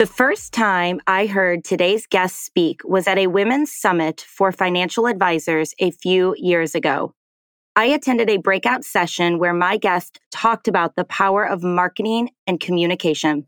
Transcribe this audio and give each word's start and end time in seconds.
The 0.00 0.06
first 0.06 0.54
time 0.54 0.98
I 1.06 1.26
heard 1.26 1.62
today's 1.62 2.06
guest 2.06 2.42
speak 2.42 2.80
was 2.84 3.06
at 3.06 3.18
a 3.18 3.26
women's 3.26 3.70
summit 3.70 4.24
for 4.26 4.50
financial 4.50 5.06
advisors 5.06 5.74
a 5.78 5.90
few 5.90 6.34
years 6.38 6.74
ago. 6.74 7.12
I 7.76 7.84
attended 7.84 8.30
a 8.30 8.38
breakout 8.38 8.82
session 8.82 9.38
where 9.38 9.52
my 9.52 9.76
guest 9.76 10.18
talked 10.32 10.68
about 10.68 10.96
the 10.96 11.04
power 11.04 11.46
of 11.46 11.62
marketing 11.62 12.30
and 12.46 12.58
communication. 12.58 13.46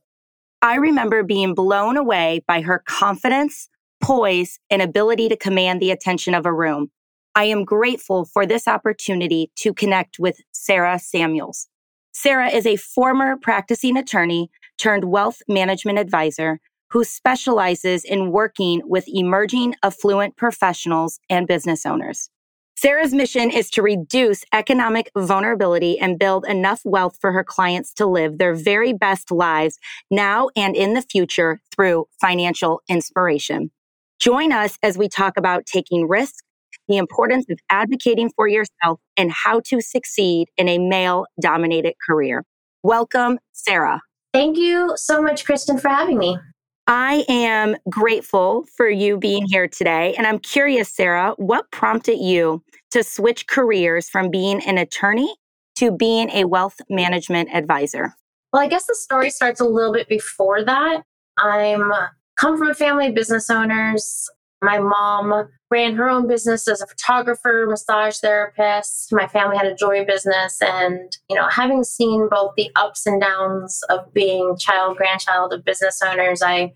I 0.61 0.75
remember 0.75 1.23
being 1.23 1.55
blown 1.55 1.97
away 1.97 2.45
by 2.47 2.61
her 2.61 2.83
confidence, 2.87 3.71
poise, 4.03 4.59
and 4.69 4.83
ability 4.83 5.31
to 5.31 5.39
command 5.39 5.81
the 5.81 5.91
attention 5.91 6.35
of 6.35 6.45
a 6.45 6.53
room. 6.53 6.91
I 7.35 7.45
am 7.45 7.65
grateful 7.65 8.27
for 8.27 8.45
this 8.45 8.69
opportunity 8.69 9.51
to 9.57 9.73
connect 9.73 10.19
with 10.19 10.43
Sarah 10.53 10.99
Samuels. 10.99 11.69
Sarah 12.13 12.51
is 12.51 12.67
a 12.67 12.77
former 12.77 13.39
practicing 13.39 13.97
attorney 13.97 14.51
turned 14.79 15.05
wealth 15.05 15.43
management 15.49 15.99
advisor 15.99 16.61
who 16.91 17.05
specializes 17.05 18.05
in 18.05 18.31
working 18.31 18.83
with 18.85 19.05
emerging 19.09 19.75
affluent 19.83 20.37
professionals 20.37 21.19
and 21.31 21.47
business 21.47 21.87
owners. 21.87 22.29
Sarah's 22.77 23.15
mission 23.15 23.51
is 23.51 23.71
to 23.71 23.83
reduce 23.83 24.45
economic 24.53 25.11
vulnerability 25.17 25.99
and 25.99 26.19
build 26.19 26.45
enough 26.47 26.81
wealth 26.85 27.17
for 27.21 27.33
her 27.33 27.45
clients 27.45 27.95
to 27.95 28.07
live 28.07 28.39
their 28.39 28.55
very 28.55 28.93
best 28.93 29.31
lives 29.31 29.79
now 30.11 30.49
and 30.57 30.75
in 30.75 30.95
the 30.95 31.03
future 31.03 31.61
through 31.75 32.07
financial 32.21 32.83
inspiration. 32.89 33.71
Join 34.19 34.53
us 34.53 34.79
as 34.83 34.99
we 34.99 35.09
talk 35.09 35.37
about 35.37 35.65
taking 35.65 36.09
risks, 36.09 36.43
the 36.89 36.97
importance 36.97 37.47
of 37.51 37.59
advocating 37.71 38.31
for 38.35 38.49
yourself, 38.49 39.01
and 39.17 39.31
how 39.31 39.61
to 39.67 39.81
succeed 39.81 40.49
in 40.57 40.69
a 40.69 40.79
male 40.79 41.27
dominated 41.41 41.95
career. 42.05 42.45
Welcome, 42.83 43.39
Sarah. 43.53 44.01
Thank 44.33 44.57
you 44.57 44.93
so 44.97 45.21
much, 45.21 45.45
Kristen, 45.45 45.79
for 45.79 45.89
having 45.89 46.19
me. 46.19 46.39
I 46.87 47.25
am 47.29 47.77
grateful 47.89 48.65
for 48.77 48.89
you 48.89 49.19
being 49.19 49.47
here 49.47 49.69
today. 49.69 50.15
And 50.17 50.27
I'm 50.27 50.39
curious, 50.39 50.89
Sarah, 50.89 51.35
what 51.37 51.71
prompted 51.71 52.17
you 52.17 52.63
to 52.91 53.05
switch 53.05 53.47
careers 53.47 54.09
from 54.09 54.31
being 54.31 54.61
an 54.63 54.79
attorney 54.79 55.33
to 55.77 55.91
being 55.91 56.31
a 56.31 56.45
wealth 56.45 56.81
management 56.89 57.51
advisor? 57.55 58.15
Well, 58.53 58.63
I 58.63 58.69
guess 58.69 58.87
the 58.87 58.95
story 58.95 59.31
starts 59.31 59.61
a 59.61 59.65
little 59.65 59.93
bit 59.93 60.09
before 60.09 60.65
that. 60.65 61.03
I'm 61.39 61.93
come 62.37 62.59
from 62.59 62.69
a 62.69 62.75
family 62.75 63.09
of 63.09 63.15
business 63.15 63.49
owners. 63.49 64.29
My 64.63 64.79
mom 64.79 65.49
ran 65.71 65.97
her 65.97 66.09
own 66.09 66.29
business 66.29 66.69
as 66.69 66.81
a 66.81 66.87
photographer, 66.87 67.67
massage 67.69 68.19
therapist. 68.19 69.13
My 69.13 69.27
family 69.27 69.57
had 69.57 69.67
a 69.67 69.75
jewelry 69.75 70.05
business. 70.05 70.59
And, 70.63 71.17
you 71.29 71.35
know, 71.35 71.49
having 71.49 71.83
seen 71.83 72.29
both 72.31 72.53
the 72.57 72.71
ups 72.77 73.05
and 73.05 73.21
downs 73.21 73.83
of 73.91 74.13
being 74.15 74.57
child, 74.57 74.97
grandchild 74.97 75.53
of 75.53 75.65
business 75.65 76.01
owners, 76.01 76.43
I 76.43 76.75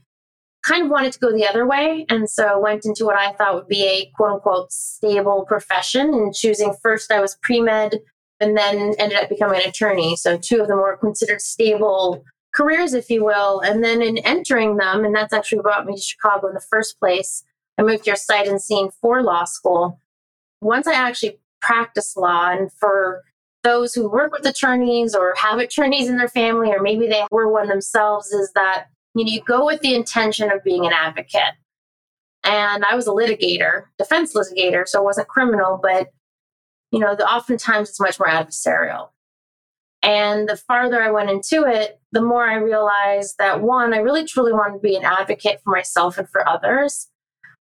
kind 0.65 0.85
of 0.85 0.91
wanted 0.91 1.13
to 1.13 1.19
go 1.21 1.33
the 1.33 1.47
other 1.47 1.67
way. 1.67 2.07
And 2.09 2.29
so 2.29 2.59
went 2.59 2.85
into 2.85 3.05
what 3.05 3.17
I 3.17 3.33
thought 3.33 3.55
would 3.55 3.69
be 3.69 3.85
a 3.85 4.11
quote 4.17 4.33
unquote 4.33 4.73
stable 4.73 5.45
profession 5.47 6.13
and 6.13 6.35
choosing 6.35 6.75
first 6.83 7.13
I 7.13 7.21
was 7.21 7.37
pre 7.41 7.61
med 7.61 8.01
and 8.41 8.57
then 8.57 8.95
ended 8.99 9.19
up 9.19 9.29
becoming 9.29 9.61
an 9.63 9.69
attorney. 9.69 10.17
So 10.17 10.37
two 10.37 10.61
of 10.61 10.69
them 10.69 10.79
were 10.79 10.97
considered 10.97 11.41
stable 11.41 12.25
careers, 12.53 12.95
if 12.95 13.11
you 13.11 13.25
will. 13.25 13.61
And 13.61 13.85
then 13.85 14.03
in 14.03 14.19
entering 14.19 14.77
them, 14.77 15.05
and 15.05 15.15
that's 15.15 15.33
actually 15.33 15.63
brought 15.63 15.87
me 15.87 15.95
to 15.95 16.03
Chicago 16.03 16.49
in 16.49 16.55
the 16.55 16.61
first 16.61 16.99
place, 16.99 17.45
I 17.79 17.83
moved 17.83 18.05
here 18.05 18.17
sight 18.17 18.49
unseen 18.49 18.91
for 19.01 19.23
law 19.23 19.45
school. 19.45 20.01
Once 20.61 20.87
I 20.87 20.95
actually 20.95 21.39
practiced 21.61 22.17
law, 22.17 22.51
and 22.51 22.73
for 22.73 23.23
those 23.63 23.95
who 23.95 24.09
work 24.09 24.33
with 24.33 24.47
attorneys 24.47 25.15
or 25.15 25.35
have 25.37 25.59
attorneys 25.59 26.09
in 26.09 26.17
their 26.17 26.29
family, 26.29 26.71
or 26.71 26.81
maybe 26.81 27.07
they 27.07 27.25
were 27.31 27.53
one 27.53 27.69
themselves, 27.69 28.29
is 28.29 28.51
that 28.55 28.87
you 29.15 29.25
know 29.25 29.31
you 29.31 29.43
go 29.43 29.67
with 29.67 29.81
the 29.81 29.95
intention 29.95 30.51
of 30.51 30.65
being 30.65 30.87
an 30.87 30.93
advocate. 30.93 31.55
And 32.45 32.85
I 32.85 32.95
was 32.95 33.09
a 33.09 33.11
litigator, 33.11 33.85
defense 33.99 34.35
litigator, 34.35 34.87
so 34.87 35.01
it 35.01 35.05
wasn't 35.05 35.29
criminal, 35.29 35.81
but 35.83 36.11
you 36.93 37.01
know, 37.01 37.17
the, 37.17 37.27
oftentimes 37.29 37.91
it's 37.91 38.01
much 38.01 38.19
more 38.21 38.29
adversarial. 38.29 39.09
And 40.03 40.49
the 40.49 40.57
farther 40.57 41.03
I 41.03 41.11
went 41.11 41.31
into 41.31 41.65
it, 41.65 42.01
the 42.13 42.21
more 42.21 42.49
I 42.49 42.55
realized 42.55 43.39
that 43.39 43.61
one, 43.61 43.93
I 43.93 43.99
really 43.99 44.25
truly 44.25 44.53
wanted 44.53 44.75
to 44.75 44.81
be 44.81 44.95
an 44.95 45.05
advocate 45.05 45.61
for 45.65 45.71
myself 45.71 46.17
and 46.17 46.29
for 46.29 46.49
others 46.49 47.09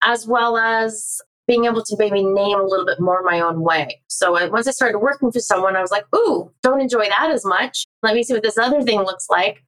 as 0.04 0.28
well 0.28 0.58
as 0.58 1.22
being 1.48 1.66
able 1.66 1.84
to 1.84 1.96
maybe 1.98 2.24
name 2.24 2.60
a 2.60 2.64
little 2.64 2.86
bit 2.86 3.00
more 3.00 3.24
my 3.24 3.40
own 3.40 3.62
way. 3.62 4.00
So 4.08 4.38
I, 4.38 4.48
once 4.50 4.68
I 4.68 4.72
started 4.72 5.00
working 5.00 5.32
for 5.32 5.40
someone, 5.40 5.76
I 5.76 5.82
was 5.82 5.90
like, 5.90 6.06
ooh, 6.16 6.52
don't 6.62 6.80
enjoy 6.80 7.10
that 7.10 7.32
as 7.32 7.44
much. 7.44 7.86
Let 8.04 8.14
me 8.14 8.24
see 8.24 8.34
what 8.34 8.44
this 8.44 8.58
other 8.58 8.84
thing 8.84 9.00
looks 9.00 9.26
like. 9.30 9.64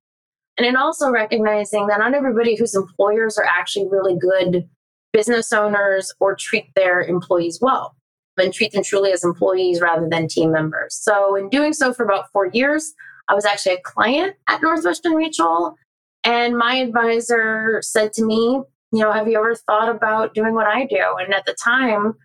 And 0.57 0.65
then 0.65 0.75
also 0.75 1.09
recognizing 1.09 1.87
that 1.87 1.99
not 1.99 2.13
everybody 2.13 2.55
whose 2.55 2.75
employers 2.75 3.37
are 3.37 3.45
actually 3.45 3.87
really 3.89 4.15
good 4.15 4.69
business 5.11 5.51
owners 5.51 6.13
or 6.19 6.35
treat 6.35 6.65
their 6.75 7.01
employees 7.01 7.59
well 7.61 7.95
and 8.37 8.53
treat 8.53 8.71
them 8.71 8.83
truly 8.83 9.11
as 9.11 9.23
employees 9.23 9.81
rather 9.81 10.07
than 10.09 10.27
team 10.27 10.51
members. 10.51 10.95
So 10.95 11.35
in 11.35 11.49
doing 11.49 11.73
so 11.73 11.93
for 11.93 12.03
about 12.03 12.31
four 12.31 12.47
years, 12.47 12.93
I 13.27 13.33
was 13.33 13.45
actually 13.45 13.75
a 13.75 13.81
client 13.81 14.35
at 14.47 14.61
Northwestern 14.61 15.17
Mutual. 15.17 15.75
And 16.23 16.57
my 16.57 16.75
advisor 16.75 17.79
said 17.81 18.13
to 18.13 18.25
me, 18.25 18.61
you 18.91 18.99
know, 18.99 19.11
have 19.11 19.27
you 19.27 19.37
ever 19.37 19.55
thought 19.55 19.89
about 19.89 20.33
doing 20.33 20.53
what 20.53 20.67
I 20.67 20.85
do? 20.85 21.01
And 21.19 21.33
at 21.33 21.45
the 21.45 21.53
time, 21.53 22.15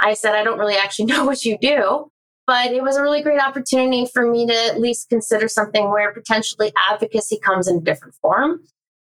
I 0.00 0.14
said, 0.14 0.34
I 0.34 0.44
don't 0.44 0.58
really 0.58 0.76
actually 0.76 1.04
know 1.12 1.24
what 1.24 1.44
you 1.44 1.58
do, 1.58 2.10
but 2.46 2.72
it 2.72 2.82
was 2.82 2.96
a 2.96 3.02
really 3.02 3.22
great 3.22 3.40
opportunity 3.40 4.06
for 4.12 4.30
me 4.30 4.46
to 4.46 4.54
at 4.54 4.80
least 4.80 5.08
consider 5.08 5.48
something 5.48 5.90
where 5.90 6.12
potentially 6.12 6.72
advocacy 6.90 7.38
comes 7.38 7.68
in 7.68 7.78
a 7.78 7.80
different 7.80 8.14
form. 8.14 8.60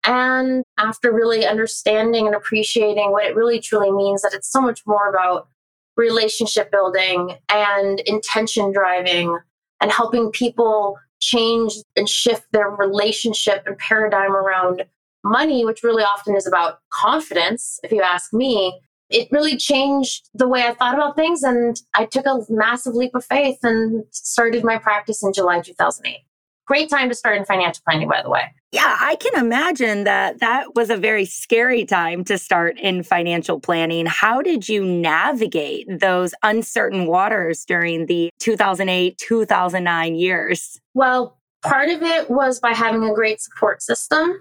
And 0.04 0.64
after 0.78 1.12
really 1.12 1.46
understanding 1.46 2.26
and 2.26 2.34
appreciating 2.34 3.10
what 3.12 3.26
it 3.26 3.36
really 3.36 3.60
truly 3.60 3.90
means, 3.90 4.22
that 4.22 4.32
it's 4.32 4.50
so 4.50 4.60
much 4.60 4.82
more 4.86 5.10
about 5.10 5.48
relationship 5.96 6.70
building 6.70 7.36
and 7.50 8.00
intention 8.00 8.72
driving 8.72 9.36
and 9.80 9.90
helping 9.90 10.30
people 10.30 10.96
change 11.20 11.74
and 11.96 12.08
shift 12.08 12.46
their 12.52 12.70
relationship 12.70 13.64
and 13.66 13.76
paradigm 13.78 14.34
around 14.34 14.84
money, 15.24 15.64
which 15.64 15.82
really 15.82 16.02
often 16.02 16.36
is 16.36 16.46
about 16.46 16.78
confidence, 16.92 17.78
if 17.82 17.92
you 17.92 18.02
ask 18.02 18.32
me, 18.32 18.80
it 19.10 19.28
really 19.30 19.56
changed 19.56 20.28
the 20.34 20.48
way 20.48 20.64
I 20.64 20.74
thought 20.74 20.94
about 20.94 21.16
things. 21.16 21.42
And 21.42 21.80
I 21.94 22.04
took 22.04 22.26
a 22.26 22.40
massive 22.48 22.94
leap 22.94 23.14
of 23.14 23.24
faith 23.24 23.58
and 23.62 24.04
started 24.10 24.64
my 24.64 24.78
practice 24.78 25.22
in 25.22 25.32
July 25.32 25.60
2008. 25.60 26.18
Great 26.66 26.90
time 26.90 27.08
to 27.08 27.14
start 27.14 27.38
in 27.38 27.46
financial 27.46 27.82
planning, 27.88 28.08
by 28.08 28.20
the 28.22 28.28
way. 28.28 28.42
Yeah, 28.72 28.98
I 29.00 29.16
can 29.16 29.42
imagine 29.42 30.04
that 30.04 30.40
that 30.40 30.74
was 30.74 30.90
a 30.90 30.96
very 30.98 31.24
scary 31.24 31.86
time 31.86 32.22
to 32.24 32.36
start 32.36 32.78
in 32.78 33.02
financial 33.02 33.58
planning. 33.58 34.04
How 34.04 34.42
did 34.42 34.68
you 34.68 34.84
navigate 34.84 35.86
those 35.88 36.34
uncertain 36.42 37.06
waters 37.06 37.64
during 37.64 38.04
the 38.04 38.28
2008 38.40 39.16
2009 39.16 40.14
years? 40.14 40.78
Well, 40.92 41.38
part 41.62 41.88
of 41.88 42.02
it 42.02 42.28
was 42.28 42.60
by 42.60 42.74
having 42.74 43.02
a 43.02 43.14
great 43.14 43.40
support 43.40 43.80
system 43.80 44.38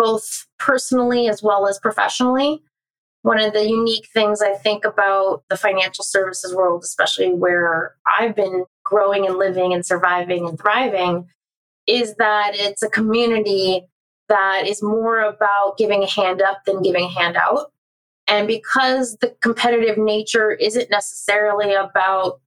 both 0.00 0.46
personally 0.58 1.28
as 1.28 1.42
well 1.42 1.68
as 1.68 1.78
professionally. 1.78 2.62
One 3.20 3.38
of 3.38 3.52
the 3.52 3.68
unique 3.68 4.08
things 4.14 4.40
I 4.40 4.54
think 4.54 4.86
about 4.86 5.42
the 5.50 5.58
financial 5.58 6.04
services 6.04 6.54
world, 6.54 6.82
especially 6.82 7.34
where 7.34 7.96
I've 8.18 8.34
been 8.34 8.64
growing 8.82 9.26
and 9.26 9.36
living 9.36 9.74
and 9.74 9.84
surviving 9.84 10.48
and 10.48 10.58
thriving, 10.58 11.28
is 11.86 12.14
that 12.14 12.52
it's 12.54 12.82
a 12.82 12.88
community 12.88 13.82
that 14.30 14.66
is 14.66 14.82
more 14.82 15.20
about 15.20 15.76
giving 15.76 16.02
a 16.02 16.08
hand 16.08 16.40
up 16.40 16.64
than 16.64 16.80
giving 16.80 17.04
a 17.04 17.12
hand 17.12 17.36
out. 17.36 17.70
And 18.26 18.48
because 18.48 19.18
the 19.20 19.36
competitive 19.42 19.98
nature 19.98 20.52
isn't 20.52 20.90
necessarily 20.90 21.74
about, 21.74 22.40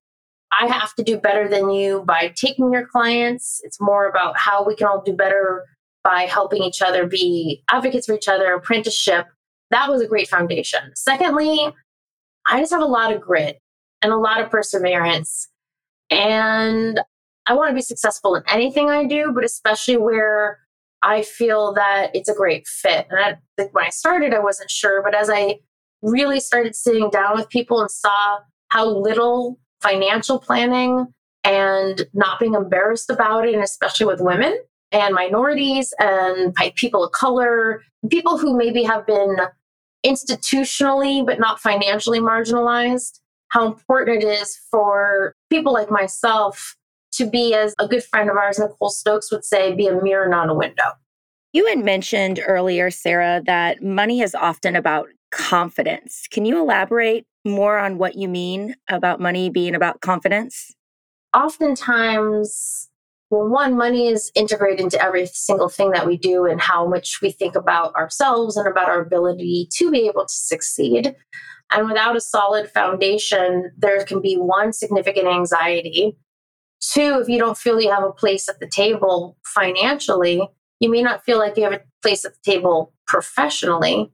I 0.60 0.66
have 0.66 0.96
to 0.96 1.04
do 1.04 1.18
better 1.18 1.48
than 1.48 1.70
you 1.70 2.04
by 2.08 2.34
taking 2.36 2.74
your 2.74 2.88
clients, 2.88 3.62
it's 3.64 3.80
more 3.80 4.08
about 4.08 4.40
how 4.40 4.66
we 4.66 4.76
can 4.76 4.88
all 4.88 5.04
do 5.04 5.14
better 5.14 5.66
by 6.04 6.24
helping 6.24 6.64
each 6.64 6.82
other 6.82 7.08
be 7.08 7.64
advocates 7.72 8.08
for 8.08 8.14
each 8.14 8.28
other, 8.28 8.54
apprenticeship. 8.54 9.28
That 9.72 9.90
was 9.90 10.02
a 10.02 10.08
great 10.08 10.28
foundation. 10.28 10.92
Secondly, 10.96 11.74
I 12.48 12.60
just 12.60 12.72
have 12.72 12.82
a 12.82 12.86
lot 12.86 13.14
of 13.14 13.22
grit 13.22 13.60
and 14.02 14.12
a 14.12 14.18
lot 14.18 14.42
of 14.42 14.50
perseverance. 14.50 15.48
And 16.10 17.00
I 17.48 17.54
want 17.54 17.70
to 17.70 17.76
be 17.76 17.82
successful 17.82 18.36
in 18.36 18.44
anything 18.48 18.90
I 18.90 19.06
do, 19.06 19.32
but 19.34 19.44
especially 19.44 19.98
where 19.98 20.60
I 21.02 21.22
feel 21.22 21.74
that 21.74 22.12
it's 22.14 22.30
a 22.30 22.36
great 22.36 22.68
fit. 22.68 23.08
And 23.10 23.20
I, 23.20 23.64
when 23.72 23.86
I 23.86 23.90
started, 23.90 24.34
I 24.34 24.40
wasn't 24.40 24.70
sure, 24.70 25.02
but 25.02 25.16
as 25.16 25.30
I 25.30 25.60
really 26.02 26.40
started 26.40 26.76
sitting 26.76 27.10
down 27.10 27.36
with 27.36 27.50
people 27.50 27.82
and 27.82 27.90
saw 27.90 28.40
how 28.70 28.86
little 28.86 29.60
financial 29.82 30.40
planning 30.40 31.08
and 31.44 32.06
not 32.14 32.40
being 32.40 32.54
embarrassed 32.54 33.10
about 33.10 33.48
it, 33.48 33.54
and 33.54 33.64
especially 33.64 34.06
with 34.06 34.22
women 34.22 34.58
and 34.94 35.14
minorities 35.14 35.94
and 36.00 36.56
people 36.76 37.04
of 37.04 37.12
color, 37.12 37.82
people 38.10 38.38
who 38.38 38.56
maybe 38.56 38.84
have 38.84 39.06
been 39.06 39.38
institutionally 40.06 41.26
but 41.26 41.40
not 41.40 41.60
financially 41.60 42.20
marginalized, 42.20 43.20
how 43.50 43.66
important 43.66 44.24
it 44.24 44.28
is 44.28 44.58
for 44.70 45.34
people 45.50 45.74
like 45.74 45.90
myself 45.90 46.76
to 47.14 47.30
be, 47.30 47.54
as 47.54 47.76
a 47.80 47.88
good 47.88 48.04
friend 48.04 48.30
of 48.30 48.38
ours, 48.38 48.60
Nicole 48.60 48.90
Stokes 48.90 49.32
would 49.32 49.46
say, 49.46 49.76
be 49.76 49.88
a 49.88 50.02
mirror, 50.02 50.28
not 50.28 50.50
a 50.50 50.54
window. 50.54 50.84
You 51.54 51.68
had 51.68 51.78
mentioned 51.78 52.40
earlier, 52.46 52.90
Sarah, 52.90 53.42
that 53.46 53.84
money 53.84 54.22
is 54.22 54.34
often 54.34 54.76
about 54.76 55.10
confidence. 55.32 56.28
Can 56.32 56.46
you 56.46 56.60
elaborate 56.60 57.26
more 57.46 57.78
on 57.78 58.00
what 58.00 58.16
you 58.16 58.28
mean 58.28 58.76
about 58.90 59.20
money 59.20 59.50
being 59.50 59.76
about 59.76 60.02
confidence? 60.02 60.74
Oftentimes, 61.36 62.90
well, 63.34 63.50
one, 63.50 63.76
money 63.76 64.10
is 64.10 64.32
integrated 64.36 64.80
into 64.80 65.02
every 65.02 65.26
single 65.26 65.68
thing 65.68 65.90
that 65.90 66.06
we 66.06 66.18
do 66.18 66.46
and 66.46 66.62
how 66.62 66.88
much 66.88 67.18
we 67.20 67.32
think 67.32 67.56
about 67.56 67.96
ourselves 67.96 68.56
and 68.56 68.68
about 68.68 68.90
our 68.90 69.02
ability 69.02 69.70
to 69.72 69.90
be 69.90 70.08
able 70.08 70.22
to 70.22 70.34
succeed. 70.34 71.16
And 71.72 71.88
without 71.88 72.16
a 72.16 72.22
solid 72.22 72.70
foundation, 72.70 73.72
there 73.76 74.06
can 74.06 74.22
be 74.22 74.36
one 74.36 74.72
significant 74.72 75.26
anxiety. 75.26 76.16
Two, 76.80 77.18
if 77.20 77.28
you 77.28 77.40
don't 77.40 77.58
feel 77.58 77.82
you 77.82 77.90
have 77.90 78.04
a 78.04 78.12
place 78.12 78.48
at 78.48 78.60
the 78.60 78.68
table 78.68 79.36
financially, 79.44 80.48
you 80.80 80.92
may 80.92 81.02
not 81.02 81.26
feel 81.26 81.40
like 81.40 81.58
you 81.58 81.64
have 81.64 81.74
a 81.74 81.82
place 82.04 82.26
at 82.26 82.34
the 82.34 82.52
table 82.52 82.94
professionally. 83.08 84.12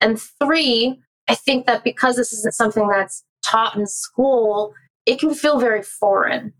And 0.00 0.18
three, 0.42 0.98
I 1.28 1.34
think 1.34 1.66
that 1.66 1.84
because 1.84 2.16
this 2.16 2.32
isn't 2.32 2.54
something 2.54 2.88
that's 2.88 3.22
taught 3.44 3.76
in 3.76 3.86
school, 3.86 4.72
it 5.04 5.20
can 5.20 5.34
feel 5.34 5.60
very 5.60 5.82
foreign. 5.82 6.54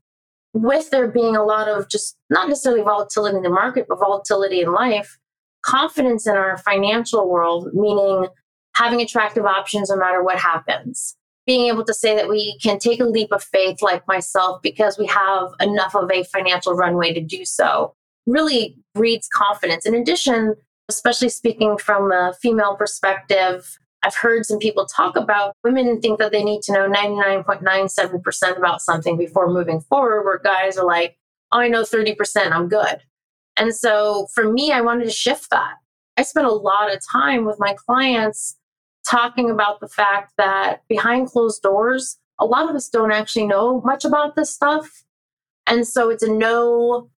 With 0.55 0.91
there 0.91 1.09
being 1.09 1.35
a 1.35 1.45
lot 1.45 1.69
of 1.69 1.89
just 1.89 2.17
not 2.29 2.49
necessarily 2.49 2.83
volatility 2.83 3.37
in 3.37 3.43
the 3.43 3.51
market, 3.51 3.87
but 3.89 3.99
volatility 3.99 4.61
in 4.61 4.73
life, 4.73 5.19
confidence 5.63 6.27
in 6.27 6.37
our 6.37 6.59
financial 6.59 7.29
world, 7.29 7.71
meaning 7.73 8.29
having 8.75 9.01
attractive 9.01 9.47
options 9.47 9.91
no 9.91 9.97
matter 9.97 10.23
what 10.23 10.39
happens. 10.39 11.17
Being 11.47 11.69
able 11.69 11.85
to 11.85 11.95
say 11.95 12.15
that 12.15 12.29
we 12.29 12.59
can 12.63 12.79
take 12.79 13.01
a 13.01 13.05
leap 13.05 13.33
of 13.33 13.43
faith, 13.43 13.83
like 13.83 14.07
myself, 14.07 14.63
because 14.63 14.99
we 14.99 15.07
have 15.07 15.49
enough 15.61 15.95
of 15.97 16.11
a 16.11 16.23
financial 16.25 16.75
runway 16.75 17.13
to 17.13 17.21
do 17.21 17.45
so, 17.45 17.95
really 18.27 18.77
breeds 18.95 19.29
confidence. 19.29 19.85
In 19.85 19.95
addition, 19.95 20.55
especially 20.89 21.31
speaking 21.31 21.79
from 21.79 22.13
a 22.13 22.35
female 22.41 22.77
perspective, 22.77 23.79
I've 24.03 24.17
heard 24.17 24.45
some 24.45 24.59
people 24.59 24.87
talk 24.87 25.17
about 25.17 25.55
women 25.63 26.01
think 26.01 26.19
that 26.19 26.33
they 26.33 26.43
need 26.43 26.63
to 26.63 26.73
know 26.73 26.89
99.97% 26.89 28.57
about 28.57 28.83
something 28.83 29.17
before 29.17 29.49
moving 29.49 29.81
forward, 29.81 30.25
where 30.25 30.39
guys 30.39 30.77
are 30.77 30.87
like, 30.87 31.17
oh, 31.53 31.61
I 31.61 31.69
know 31.69 31.83
30%, 31.83 32.51
I'm 32.51 32.69
good. 32.69 33.03
And 33.57 33.75
so 33.75 34.27
for 34.35 34.51
me, 34.51 34.73
I 34.73 34.81
wanted 34.81 35.05
to 35.05 35.11
shift 35.11 35.51
that. 35.51 35.75
I 36.17 36.23
spent 36.23 36.47
a 36.47 36.53
lot 36.53 36.93
of 36.93 37.01
time 37.11 37.45
with 37.45 37.61
my 37.61 37.75
clients 37.75 38.57
talking 39.09 39.51
about 39.51 39.81
the 39.81 39.89
fact 39.89 40.33
that 40.37 40.83
behind 40.89 41.29
closed 41.29 41.63
doors, 41.63 42.19
a 42.41 42.45
lot 42.45 42.69
of 42.69 42.75
us 42.75 42.89
don't 42.89 43.13
actually 43.13 43.47
know 43.47 43.81
much 43.83 44.05
about 44.05 44.35
this 44.35 44.51
stuff. 44.51 45.05
And 45.67 45.87
so 45.87 46.11
it's 46.11 46.23
a 46.23 46.33
no 46.33 47.11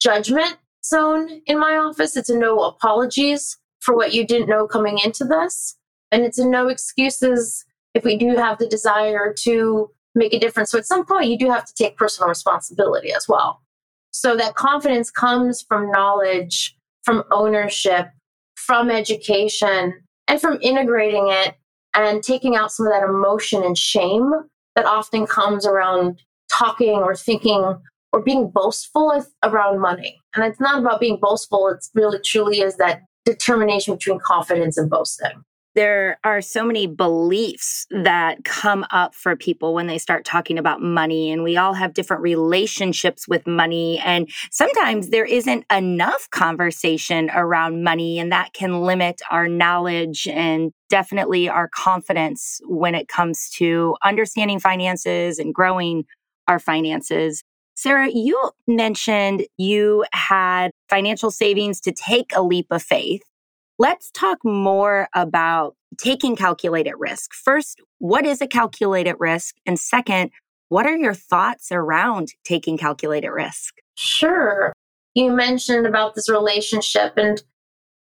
judgment 0.00 0.56
zone 0.84 1.42
in 1.46 1.58
my 1.58 1.76
office. 1.76 2.16
It's 2.16 2.28
a 2.28 2.36
no 2.36 2.60
apologies 2.60 3.56
for 3.80 3.94
what 3.94 4.12
you 4.12 4.26
didn't 4.26 4.48
know 4.48 4.66
coming 4.66 4.98
into 4.98 5.24
this. 5.24 5.76
And 6.14 6.22
it's 6.22 6.38
a 6.38 6.48
no 6.48 6.68
excuses 6.68 7.64
if 7.92 8.04
we 8.04 8.16
do 8.16 8.36
have 8.36 8.58
the 8.58 8.68
desire 8.68 9.34
to 9.40 9.90
make 10.14 10.32
a 10.32 10.38
difference. 10.38 10.70
So 10.70 10.78
at 10.78 10.86
some 10.86 11.04
point, 11.04 11.26
you 11.26 11.36
do 11.36 11.50
have 11.50 11.64
to 11.64 11.74
take 11.74 11.96
personal 11.96 12.28
responsibility 12.28 13.12
as 13.12 13.26
well. 13.28 13.60
So 14.12 14.36
that 14.36 14.54
confidence 14.54 15.10
comes 15.10 15.62
from 15.62 15.90
knowledge, 15.90 16.76
from 17.02 17.24
ownership, 17.32 18.10
from 18.54 18.92
education, 18.92 19.92
and 20.28 20.40
from 20.40 20.60
integrating 20.62 21.26
it 21.30 21.56
and 21.94 22.22
taking 22.22 22.54
out 22.54 22.70
some 22.70 22.86
of 22.86 22.92
that 22.92 23.02
emotion 23.02 23.64
and 23.64 23.76
shame 23.76 24.30
that 24.76 24.84
often 24.84 25.26
comes 25.26 25.66
around 25.66 26.22
talking 26.48 26.98
or 26.98 27.16
thinking 27.16 27.76
or 28.12 28.22
being 28.22 28.52
boastful 28.54 29.20
around 29.42 29.80
money. 29.80 30.20
And 30.36 30.44
it's 30.44 30.60
not 30.60 30.78
about 30.78 31.00
being 31.00 31.18
boastful, 31.20 31.66
it's 31.70 31.90
really 31.92 32.20
truly 32.24 32.60
is 32.60 32.76
that 32.76 33.02
determination 33.24 33.94
between 33.94 34.20
confidence 34.20 34.78
and 34.78 34.88
boasting 34.88 35.42
there 35.74 36.18
are 36.24 36.40
so 36.40 36.64
many 36.64 36.86
beliefs 36.86 37.86
that 37.90 38.44
come 38.44 38.84
up 38.90 39.14
for 39.14 39.36
people 39.36 39.74
when 39.74 39.86
they 39.86 39.98
start 39.98 40.24
talking 40.24 40.58
about 40.58 40.80
money 40.80 41.30
and 41.30 41.42
we 41.42 41.56
all 41.56 41.74
have 41.74 41.94
different 41.94 42.22
relationships 42.22 43.26
with 43.26 43.46
money 43.46 43.98
and 44.04 44.28
sometimes 44.50 45.10
there 45.10 45.24
isn't 45.24 45.64
enough 45.70 46.28
conversation 46.30 47.30
around 47.34 47.82
money 47.82 48.18
and 48.18 48.30
that 48.30 48.52
can 48.52 48.82
limit 48.82 49.20
our 49.30 49.48
knowledge 49.48 50.28
and 50.28 50.72
definitely 50.88 51.48
our 51.48 51.68
confidence 51.68 52.60
when 52.66 52.94
it 52.94 53.08
comes 53.08 53.50
to 53.50 53.96
understanding 54.04 54.60
finances 54.60 55.38
and 55.38 55.54
growing 55.54 56.04
our 56.46 56.58
finances. 56.58 57.42
Sarah, 57.76 58.08
you 58.12 58.50
mentioned 58.68 59.46
you 59.56 60.04
had 60.12 60.70
financial 60.88 61.30
savings 61.30 61.80
to 61.80 61.92
take 61.92 62.32
a 62.34 62.42
leap 62.42 62.66
of 62.70 62.82
faith. 62.82 63.22
Let's 63.78 64.10
talk 64.12 64.38
more 64.44 65.08
about 65.14 65.74
taking 65.98 66.36
calculated 66.36 66.94
risk. 66.96 67.32
First, 67.34 67.80
what 67.98 68.24
is 68.24 68.40
a 68.40 68.46
calculated 68.46 69.16
risk? 69.18 69.56
And 69.66 69.78
second, 69.78 70.30
what 70.68 70.86
are 70.86 70.96
your 70.96 71.14
thoughts 71.14 71.72
around 71.72 72.34
taking 72.44 72.78
calculated 72.78 73.30
risk? 73.30 73.74
Sure. 73.96 74.72
You 75.14 75.32
mentioned 75.32 75.86
about 75.86 76.14
this 76.14 76.28
relationship, 76.28 77.14
and 77.16 77.42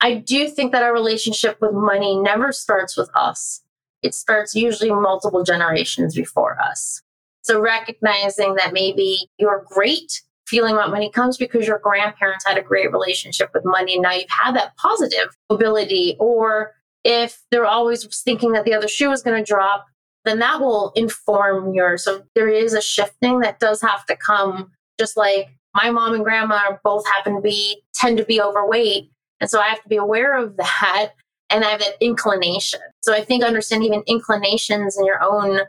I 0.02 0.16
do 0.16 0.50
think 0.50 0.72
that 0.72 0.84
our 0.84 0.94
relationship 0.94 1.58
with 1.62 1.74
money 1.74 2.18
never 2.18 2.52
starts 2.52 2.98
with 2.98 3.10
us. 3.16 3.62
It 4.02 4.14
starts 4.14 4.56
usually 4.56 4.92
multiple 4.92 5.44
generations 5.44 6.16
before 6.16 6.60
us. 6.62 7.02
So 7.44 7.60
recognizing 7.60 8.56
that 8.56 8.74
maybe 8.74 9.30
you're 9.38 9.66
great 9.70 10.22
feeling 10.52 10.74
about 10.76 10.92
money 10.92 11.10
comes 11.10 11.38
because 11.38 11.66
your 11.66 11.80
grandparents 11.80 12.46
had 12.46 12.58
a 12.58 12.62
great 12.62 12.92
relationship 12.92 13.50
with 13.54 13.64
money. 13.64 13.94
And 13.94 14.04
now 14.04 14.12
you've 14.12 14.30
had 14.30 14.54
that 14.56 14.76
positive 14.76 15.36
ability 15.50 16.18
or 16.20 16.74
if 17.06 17.42
they're 17.50 17.66
always 17.66 18.06
thinking 18.22 18.52
that 18.52 18.66
the 18.66 18.74
other 18.74 18.90
shoe 18.90 19.12
is 19.12 19.24
going 19.24 19.44
to 19.44 19.50
drop 19.50 19.86
then 20.24 20.40
that 20.40 20.60
will 20.60 20.92
inform 20.96 21.74
your 21.74 21.98
so 21.98 22.24
there 22.36 22.48
is 22.48 22.74
a 22.74 22.82
shifting 22.82 23.40
that 23.40 23.60
does 23.60 23.82
have 23.82 24.06
to 24.06 24.16
come 24.16 24.72
just 25.00 25.18
like 25.18 25.48
my 25.74 25.90
mom 25.90 26.14
and 26.14 26.24
grandma 26.24 26.78
both 26.84 27.06
happen 27.08 27.36
to 27.36 27.42
be 27.42 27.82
tend 27.94 28.18
to 28.18 28.26
be 28.26 28.42
overweight 28.42 29.10
and 29.40 29.50
so 29.50 29.60
i 29.60 29.68
have 29.68 29.82
to 29.82 29.90
be 29.90 29.96
aware 29.96 30.38
of 30.38 30.56
that 30.58 31.12
and 31.50 31.66
i 31.66 31.70
have 31.70 31.80
that 31.80 31.96
inclination. 32.02 32.80
So 33.02 33.14
i 33.14 33.22
think 33.24 33.44
understanding 33.44 33.88
even 33.88 34.04
inclinations 34.06 34.98
in 34.98 35.06
your 35.06 35.24
own 35.24 35.62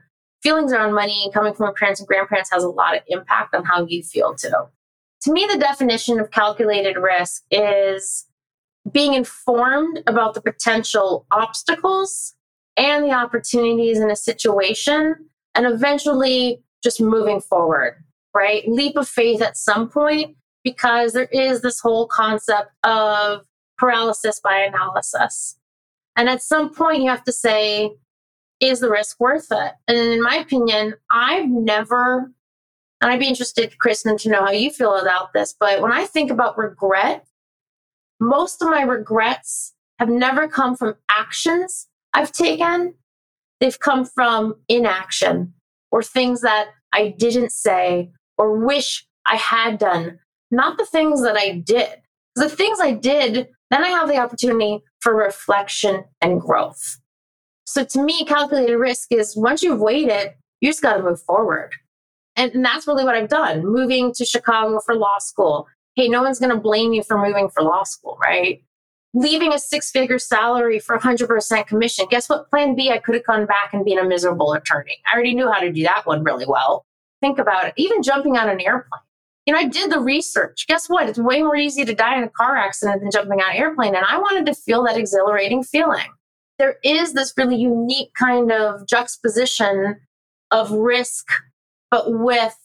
feelings 0.43 0.73
around 0.73 0.95
money 0.95 1.31
coming 1.33 1.55
from 1.55 1.73
parents 1.75 2.01
and 2.01 2.07
grandparents 2.07 2.51
has 2.51 2.65
a 2.65 2.69
lot 2.69 2.97
of 2.97 3.03
impact 3.09 3.55
on 3.55 3.65
how 3.65 3.87
you 3.87 4.03
feel 4.03 4.35
too. 4.35 4.51
To 5.23 5.33
me, 5.33 5.47
the 5.51 5.59
definition 5.59 6.19
of 6.19 6.31
calculated 6.31 6.97
risk 6.97 7.45
is 7.51 8.27
being 8.91 9.15
informed 9.15 10.03
about 10.07 10.35
the 10.35 10.41
potential 10.41 11.27
obstacles 11.31 12.35
and 12.77 13.05
the 13.05 13.13
opportunities 13.13 14.01
in 14.01 14.11
a 14.11 14.17
situation 14.17 15.15
and 15.55 15.67
eventually 15.67 16.63
just 16.83 17.01
moving 17.01 17.41
forward, 17.41 18.03
right? 18.35 18.67
Leap 18.67 18.97
of 18.97 19.09
faith 19.09 19.41
at 19.41 19.57
some 19.57 19.89
point 19.89 20.37
because 20.65 21.13
there 21.13 21.29
is 21.33 21.61
this 21.61 21.79
whole 21.79 22.07
concept 22.07 22.71
of 22.83 23.47
paralysis 23.79 24.41
by 24.41 24.59
analysis. 24.59 25.57
And 26.17 26.29
at 26.29 26.43
some 26.43 26.73
point, 26.75 27.03
you 27.03 27.11
have 27.11 27.25
to 27.25 27.33
say, 27.33 27.93
is 28.63 28.81
the 28.81 28.89
risk 28.89 29.19
worth 29.21 29.49
it? 29.51 29.73
And 29.89 29.99
in 29.99 30.23
my 30.23 30.37
opinion, 30.37 30.95
I've 31.11 31.49
never, 31.49 32.31
and 33.01 33.11
I'd 33.11 33.19
be 33.19 33.29
interested, 33.29 33.79
Kristen, 33.79 34.17
to 34.19 34.31
know 34.31 34.45
how 34.45 34.53
you 34.53 34.71
feel 34.71 34.97
about 34.97 35.33
this, 35.33 35.55
but 35.59 35.83
when 35.83 35.93
I 35.93 36.07
think 36.07 36.31
about 36.31 36.57
regret, 36.57 37.27
most 38.21 38.63
of 38.63 38.69
my 38.69 38.83
regrets 38.83 39.75
have 39.99 40.09
never 40.09 40.47
come 40.47 40.77
from 40.77 40.95
actions 41.11 41.89
I've 42.15 42.33
taken. 42.33 42.95
They've 43.61 43.79
come 43.79 44.05
from 44.05 44.55
inaction 44.69 45.55
or 45.91 46.03
things 46.03 46.41
that 46.43 46.69
I 46.93 47.15
didn't 47.19 47.53
say 47.53 48.13
or 48.39 48.65
wish 48.65 49.07
I 49.27 49.37
had 49.37 49.79
done, 49.79 50.19
not 50.51 50.79
the 50.79 50.87
things 50.87 51.23
that 51.23 51.37
I 51.37 51.63
did. 51.65 51.89
The 52.35 52.49
things 52.49 52.81
I 52.81 52.93
did, 52.93 53.49
then 53.71 53.85
I 53.85 53.89
have 53.89 54.09
the 54.09 54.19
opportunity 54.19 54.83
for 55.01 55.15
reflection 55.15 56.05
and 56.21 56.41
growth. 56.41 56.99
So 57.73 57.85
to 57.85 58.03
me, 58.03 58.25
calculated 58.25 58.77
risk 58.77 59.13
is 59.13 59.37
once 59.37 59.63
you've 59.63 59.81
weighed 59.81 60.09
it, 60.09 60.37
you 60.61 60.69
just 60.69 60.83
got 60.83 60.99
to 60.99 61.03
move 61.03 61.23
forward. 61.23 61.71
And, 62.37 62.53
and 62.53 62.65
that's 62.65 62.87
really 62.87 63.05
what 63.05 63.15
I've 63.15 63.29
done. 63.29 63.65
Moving 63.65 64.13
to 64.15 64.25
Chicago 64.25 64.79
for 64.81 64.95
law 64.95 65.19
school. 65.19 65.67
Hey, 65.95 66.09
no 66.09 66.23
one's 66.23 66.39
going 66.39 66.53
to 66.53 66.61
blame 66.61 66.93
you 66.93 67.03
for 67.03 67.19
moving 67.19 67.49
for 67.49 67.63
law 67.63 67.85
school, 67.85 68.19
right? 68.23 68.63
leaving 69.15 69.53
a 69.53 69.59
six 69.59 69.91
figure 69.91 70.19
salary 70.19 70.79
for 70.79 70.99
100% 70.99 71.67
commission. 71.67 72.07
Guess 72.11 72.29
what? 72.29 72.49
Plan 72.49 72.75
B, 72.75 72.91
I 72.91 72.99
could 72.99 73.15
have 73.15 73.27
gone 73.27 73.47
back 73.47 73.73
and 73.73 73.85
been 73.85 73.99
a 73.99 74.05
miserable 74.05 74.53
attorney. 74.53 74.99
I 75.11 75.15
already 75.15 75.35
knew 75.35 75.51
how 75.51 75.61
to 75.61 75.73
do 75.73 75.83
that 75.83 76.07
one 76.07 76.25
really 76.25 76.47
well. 76.47 76.87
Think 77.21 77.39
about 77.39 77.67
it. 77.67 77.75
Even 77.77 78.03
jumping 78.03 78.37
on 78.37 78.49
an 78.49 78.61
airplane. 78.61 79.01
You 79.47 79.53
know, 79.53 79.61
I 79.61 79.67
did 79.67 79.91
the 79.91 80.01
research. 80.01 80.67
Guess 80.69 80.89
what? 80.89 81.09
It's 81.09 81.19
way 81.19 81.43
more 81.43 81.57
easy 81.57 81.85
to 81.85 81.95
die 81.95 82.17
in 82.17 82.25
a 82.25 82.31
car 82.31 82.57
accident 82.57 83.03
than 83.03 83.11
jumping 83.11 83.41
on 83.41 83.51
an 83.51 83.57
airplane. 83.57 83.95
And 83.95 84.05
I 84.05 84.19
wanted 84.19 84.47
to 84.47 84.55
feel 84.55 84.85
that 84.85 84.97
exhilarating 84.97 85.63
feeling. 85.63 86.07
There 86.63 86.77
is 86.85 87.13
this 87.13 87.35
really 87.37 87.57
unique 87.57 88.15
kind 88.15 88.53
of 88.53 88.87
juxtaposition 88.87 89.97
of 90.53 90.71
risk, 90.71 91.27
but 91.91 92.05
with 92.07 92.57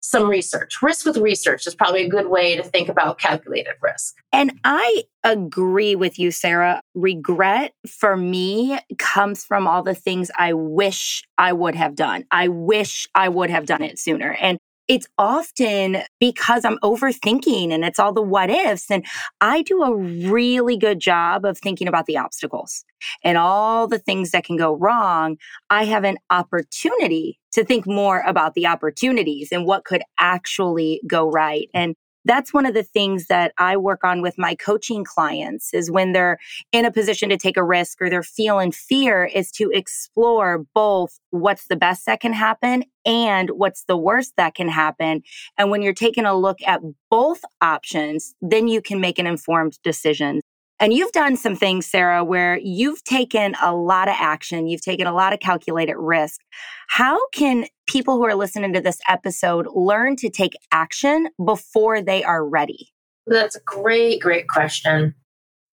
some 0.00 0.28
research. 0.28 0.82
Risk 0.82 1.06
with 1.06 1.18
research 1.18 1.64
is 1.68 1.76
probably 1.76 2.04
a 2.04 2.08
good 2.08 2.26
way 2.26 2.56
to 2.56 2.64
think 2.64 2.88
about 2.88 3.20
calculated 3.20 3.74
risk. 3.80 4.16
And 4.32 4.58
I 4.64 5.04
agree 5.22 5.94
with 5.94 6.18
you, 6.18 6.32
Sarah. 6.32 6.80
Regret 6.96 7.72
for 7.86 8.16
me 8.16 8.80
comes 8.98 9.44
from 9.44 9.68
all 9.68 9.84
the 9.84 9.94
things 9.94 10.32
I 10.36 10.52
wish 10.52 11.22
I 11.38 11.52
would 11.52 11.76
have 11.76 11.94
done. 11.94 12.24
I 12.32 12.48
wish 12.48 13.06
I 13.14 13.28
would 13.28 13.48
have 13.48 13.66
done 13.66 13.82
it 13.84 14.00
sooner. 14.00 14.32
And 14.32 14.58
it's 14.88 15.06
often 15.18 15.98
because 16.20 16.64
I'm 16.64 16.78
overthinking 16.78 17.72
and 17.72 17.84
it's 17.84 17.98
all 17.98 18.12
the 18.12 18.22
what 18.22 18.50
ifs. 18.50 18.90
And 18.90 19.04
I 19.40 19.62
do 19.62 19.82
a 19.82 19.94
really 19.94 20.76
good 20.76 21.00
job 21.00 21.44
of 21.44 21.58
thinking 21.58 21.88
about 21.88 22.06
the 22.06 22.18
obstacles 22.18 22.84
and 23.22 23.38
all 23.38 23.86
the 23.86 23.98
things 23.98 24.30
that 24.32 24.44
can 24.44 24.56
go 24.56 24.76
wrong. 24.76 25.36
I 25.70 25.84
have 25.84 26.04
an 26.04 26.18
opportunity 26.30 27.38
to 27.52 27.64
think 27.64 27.86
more 27.86 28.20
about 28.26 28.54
the 28.54 28.66
opportunities 28.66 29.48
and 29.52 29.64
what 29.66 29.84
could 29.84 30.02
actually 30.18 31.00
go 31.06 31.30
right. 31.30 31.68
And 31.72 31.94
that's 32.24 32.52
one 32.52 32.66
of 32.66 32.74
the 32.74 32.82
things 32.82 33.26
that 33.26 33.52
I 33.58 33.76
work 33.76 34.04
on 34.04 34.22
with 34.22 34.38
my 34.38 34.54
coaching 34.54 35.04
clients 35.04 35.72
is 35.74 35.90
when 35.90 36.12
they're 36.12 36.38
in 36.72 36.84
a 36.84 36.90
position 36.90 37.28
to 37.28 37.36
take 37.36 37.56
a 37.56 37.64
risk 37.64 38.00
or 38.00 38.08
they're 38.08 38.22
feeling 38.22 38.72
fear 38.72 39.24
is 39.24 39.50
to 39.52 39.70
explore 39.70 40.64
both 40.74 41.18
what's 41.30 41.68
the 41.68 41.76
best 41.76 42.06
that 42.06 42.20
can 42.20 42.32
happen 42.32 42.84
and 43.04 43.50
what's 43.50 43.84
the 43.84 43.96
worst 43.96 44.34
that 44.36 44.54
can 44.54 44.68
happen. 44.68 45.22
And 45.58 45.70
when 45.70 45.82
you're 45.82 45.92
taking 45.92 46.24
a 46.24 46.34
look 46.34 46.58
at 46.66 46.80
both 47.10 47.40
options, 47.60 48.34
then 48.40 48.68
you 48.68 48.80
can 48.80 49.00
make 49.00 49.18
an 49.18 49.26
informed 49.26 49.78
decision. 49.82 50.40
And 50.80 50.92
you've 50.92 51.12
done 51.12 51.36
some 51.36 51.54
things, 51.54 51.86
Sarah, 51.86 52.24
where 52.24 52.58
you've 52.58 53.02
taken 53.04 53.54
a 53.62 53.74
lot 53.74 54.08
of 54.08 54.16
action, 54.18 54.66
you've 54.66 54.82
taken 54.82 55.06
a 55.06 55.14
lot 55.14 55.32
of 55.32 55.40
calculated 55.40 55.96
risk. 55.96 56.40
How 56.88 57.18
can 57.28 57.66
people 57.86 58.16
who 58.16 58.24
are 58.24 58.34
listening 58.34 58.72
to 58.72 58.80
this 58.80 58.98
episode 59.08 59.68
learn 59.72 60.16
to 60.16 60.28
take 60.28 60.56
action 60.72 61.28
before 61.44 62.02
they 62.02 62.24
are 62.24 62.44
ready? 62.44 62.88
That's 63.26 63.56
a 63.56 63.60
great, 63.64 64.20
great 64.20 64.48
question. 64.48 65.14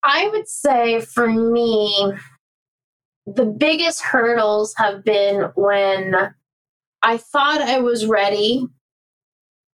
I 0.03 0.29
would 0.29 0.47
say 0.47 1.01
for 1.01 1.27
me, 1.27 2.13
the 3.25 3.45
biggest 3.45 4.01
hurdles 4.01 4.73
have 4.77 5.03
been 5.03 5.51
when 5.55 6.15
I 7.01 7.17
thought 7.17 7.61
I 7.61 7.79
was 7.79 8.05
ready 8.05 8.65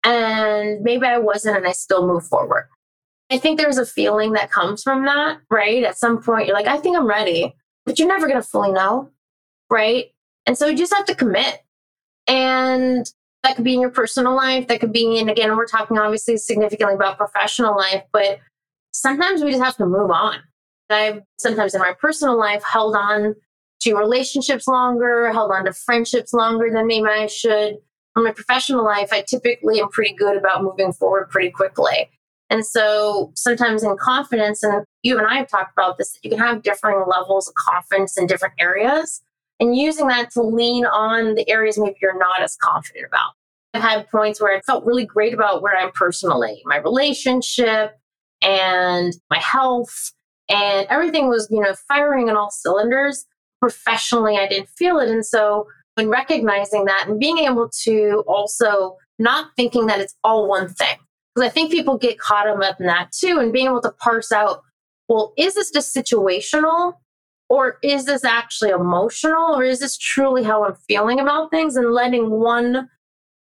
and 0.04 0.82
maybe 0.82 1.06
I 1.06 1.18
wasn't 1.18 1.58
and 1.58 1.68
I 1.68 1.72
still 1.74 2.08
move 2.08 2.26
forward. 2.26 2.68
I 3.30 3.38
think 3.38 3.60
there's 3.60 3.78
a 3.78 3.86
feeling 3.86 4.34
that 4.34 4.52
comes 4.52 4.84
from 4.84 5.06
that, 5.06 5.40
right? 5.50 5.84
At 5.84 5.98
some 5.98 6.22
point, 6.22 6.48
you're 6.48 6.56
like, 6.56 6.68
I 6.68 6.78
think 6.78 6.98
I'm 6.98 7.08
ready, 7.08 7.56
but 7.86 8.00
you're 8.00 8.08
never 8.08 8.28
going 8.28 8.42
to 8.42 8.48
fully 8.48 8.72
know, 8.72 9.12
right? 9.70 10.06
And 10.46 10.58
so 10.58 10.68
you 10.68 10.78
just 10.78 10.94
have 10.96 11.06
to 11.06 11.16
commit. 11.16 11.62
And 12.28 13.12
that 13.44 13.56
could 13.56 13.66
be 13.66 13.74
in 13.74 13.82
your 13.82 13.92
personal 13.92 14.36
life. 14.36 14.68
That 14.68 14.80
could 14.80 14.94
be 14.94 15.18
in, 15.18 15.30
again, 15.30 15.56
we're 15.56 15.66
talking 15.66 15.98
obviously 15.98 16.38
significantly 16.38 16.96
about 16.96 17.18
professional 17.18 17.76
life, 17.76 18.04
but 18.14 18.40
sometimes 18.92 19.44
we 19.44 19.52
just 19.52 19.64
have 19.64 19.78
to 19.78 19.86
move 19.86 20.10
on. 20.10 20.38
I've 20.90 21.22
sometimes 21.38 21.76
in 21.76 21.82
my 21.82 21.94
personal 22.00 22.38
life 22.38 22.64
held 22.64 22.96
on 22.96 23.36
to 23.82 23.96
relationships 23.96 24.68
longer, 24.68 25.32
held 25.32 25.52
on 25.52 25.66
to 25.66 25.74
friendships 25.74 26.34
longer 26.34 26.70
than 26.72 26.88
maybe 26.88 27.08
I 27.08 27.28
should. 27.28 27.76
In 28.16 28.24
my 28.24 28.32
professional 28.32 28.84
life, 28.84 29.10
I 29.12 29.22
typically 29.22 29.80
am 29.82 29.90
pretty 29.90 30.16
good 30.16 30.38
about 30.38 30.64
moving 30.64 30.94
forward 30.94 31.30
pretty 31.30 31.52
quickly. 31.52 32.10
And 32.50 32.66
so 32.66 33.32
sometimes 33.36 33.84
in 33.84 33.98
confidence, 33.98 34.64
and 34.64 34.86
you 35.04 35.18
and 35.18 35.28
I 35.28 35.36
have 35.38 35.50
talked 35.50 35.74
about 35.74 35.98
this, 35.98 36.18
you 36.24 36.30
can 36.30 36.40
have 36.40 36.64
differing 36.64 37.04
levels 37.08 37.48
of 37.48 37.56
confidence 37.56 38.18
in 38.18 38.28
different 38.28 38.54
areas 38.60 39.22
and 39.60 39.76
using 39.76 40.08
that 40.08 40.32
to 40.32 40.42
lean 40.42 40.86
on 40.86 41.36
the 41.36 41.50
areas 41.50 41.78
maybe 41.78 41.98
you're 42.02 42.18
not 42.18 42.42
as 42.42 42.56
confident 42.56 43.06
about. 43.06 43.32
I've 43.74 43.82
had 43.82 44.10
points 44.10 44.42
where 44.42 44.56
I 44.56 44.62
felt 44.62 44.86
really 44.86 45.06
great 45.06 45.34
about 45.34 45.62
where 45.62 45.78
I'm 45.78 45.92
personally, 45.92 46.62
my 46.66 46.78
relationship 46.78 47.98
and 48.42 49.14
my 49.30 49.40
health 49.40 50.14
and 50.50 50.88
everything 50.90 51.28
was, 51.28 51.48
you 51.52 51.60
know, 51.60 51.76
firing 51.88 52.30
on 52.30 52.38
all 52.38 52.50
cylinders. 52.50 53.26
Professionally, 53.60 54.38
I 54.38 54.48
didn't 54.48 54.70
feel 54.70 55.00
it. 55.00 55.10
And 55.10 55.26
so 55.26 55.68
when 55.96 56.10
recognizing 56.10 56.86
that 56.86 57.06
and 57.08 57.20
being 57.20 57.40
able 57.40 57.70
to 57.84 58.24
also 58.28 58.98
not 59.20 59.50
thinking 59.56 59.88
that 59.88 60.00
it's 60.00 60.16
all 60.24 60.48
one 60.48 60.70
thing, 60.70 60.98
because 61.38 61.52
I 61.52 61.54
think 61.54 61.72
people 61.72 62.00
get 62.00 62.18
caught 62.18 62.48
up 62.48 62.80
in 62.80 62.88
that 62.88 63.12
too, 63.12 63.38
and 63.40 63.54
being 63.54 63.68
able 63.68 63.82
to 63.82 63.92
parse 63.92 64.32
out, 64.32 64.64
well, 65.08 65.34
is 65.38 65.54
this 65.54 65.70
just 65.70 65.96
situational? 65.96 66.94
Or 67.48 67.78
is 67.84 68.06
this 68.06 68.26
actually 68.26 68.72
emotional? 68.72 69.56
Or 69.56 69.64
is 69.64 69.80
this 69.80 69.98
truly 69.98 70.44
how 70.44 70.66
I'm 70.66 70.74
feeling 70.88 71.20
about 71.20 71.52
things? 71.52 71.76
And 71.76 71.94
letting 71.94 72.32
one 72.32 72.90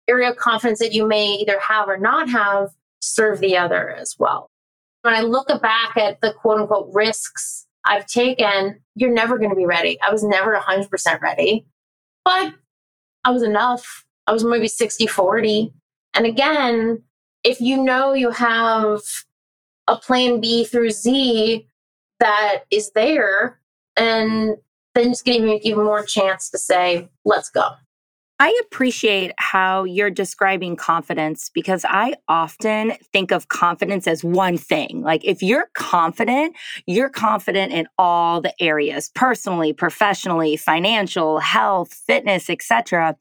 area 0.08 0.32
of 0.32 0.38
confidence 0.38 0.80
that 0.80 0.94
you 0.94 1.06
may 1.06 1.34
either 1.34 1.60
have 1.60 1.90
or 1.90 1.98
not 1.98 2.30
have 2.30 2.70
serve 3.02 3.42
the 3.42 3.58
other 3.58 3.90
as 3.90 4.16
well. 4.18 4.50
When 5.02 5.14
I 5.14 5.22
look 5.22 5.50
back 5.62 5.98
at 5.98 6.22
the 6.22 6.34
quote 6.34 6.62
unquote 6.62 6.90
risks 6.94 7.68
I've 7.86 8.08
taken, 8.08 8.80
you're 8.96 9.14
never 9.14 9.38
going 9.38 9.50
to 9.50 9.56
be 9.56 9.66
ready. 9.66 10.00
I 10.02 10.12
was 10.12 10.24
never 10.24 10.56
100% 10.56 11.22
ready, 11.22 11.66
but 12.24 12.54
I 13.26 13.32
was 13.32 13.44
enough. 13.44 14.06
I 14.28 14.32
was 14.32 14.46
maybe 14.46 14.70
60 14.70 15.08
40. 15.08 15.74
And 16.14 16.26
again, 16.26 17.04
if 17.44 17.60
you 17.62 17.82
know 17.82 18.14
you 18.14 18.32
have 18.32 19.02
a 19.88 19.96
plan 19.96 20.40
B 20.40 20.64
through 20.64 20.92
Z 20.92 21.68
that 22.20 22.64
is 22.70 22.92
there, 22.92 23.60
and 23.98 24.58
then 24.96 25.10
just 25.10 25.26
giving 25.26 25.50
you 25.50 25.60
even 25.64 25.84
more 25.84 26.04
chance 26.04 26.50
to 26.52 26.58
say, 26.58 27.10
let's 27.26 27.50
go. 27.50 27.72
I 28.40 28.60
appreciate 28.66 29.34
how 29.38 29.84
you're 29.84 30.10
describing 30.10 30.76
confidence 30.76 31.52
because 31.54 31.86
I 31.88 32.16
often 32.28 32.94
think 33.14 33.32
of 33.32 33.50
confidence 33.50 34.08
as 34.08 34.24
one 34.24 34.58
thing. 34.58 35.04
Like 35.04 35.24
if 35.24 35.44
you're 35.44 35.70
confident, 35.76 36.56
you're 36.88 37.10
confident 37.10 37.72
in 37.72 37.88
all 38.00 38.42
the 38.42 38.60
areas, 38.60 39.12
personally, 39.14 39.74
professionally, 39.74 40.58
financial, 40.58 41.38
health, 41.38 41.94
fitness, 41.94 42.50
etc. 42.50 43.16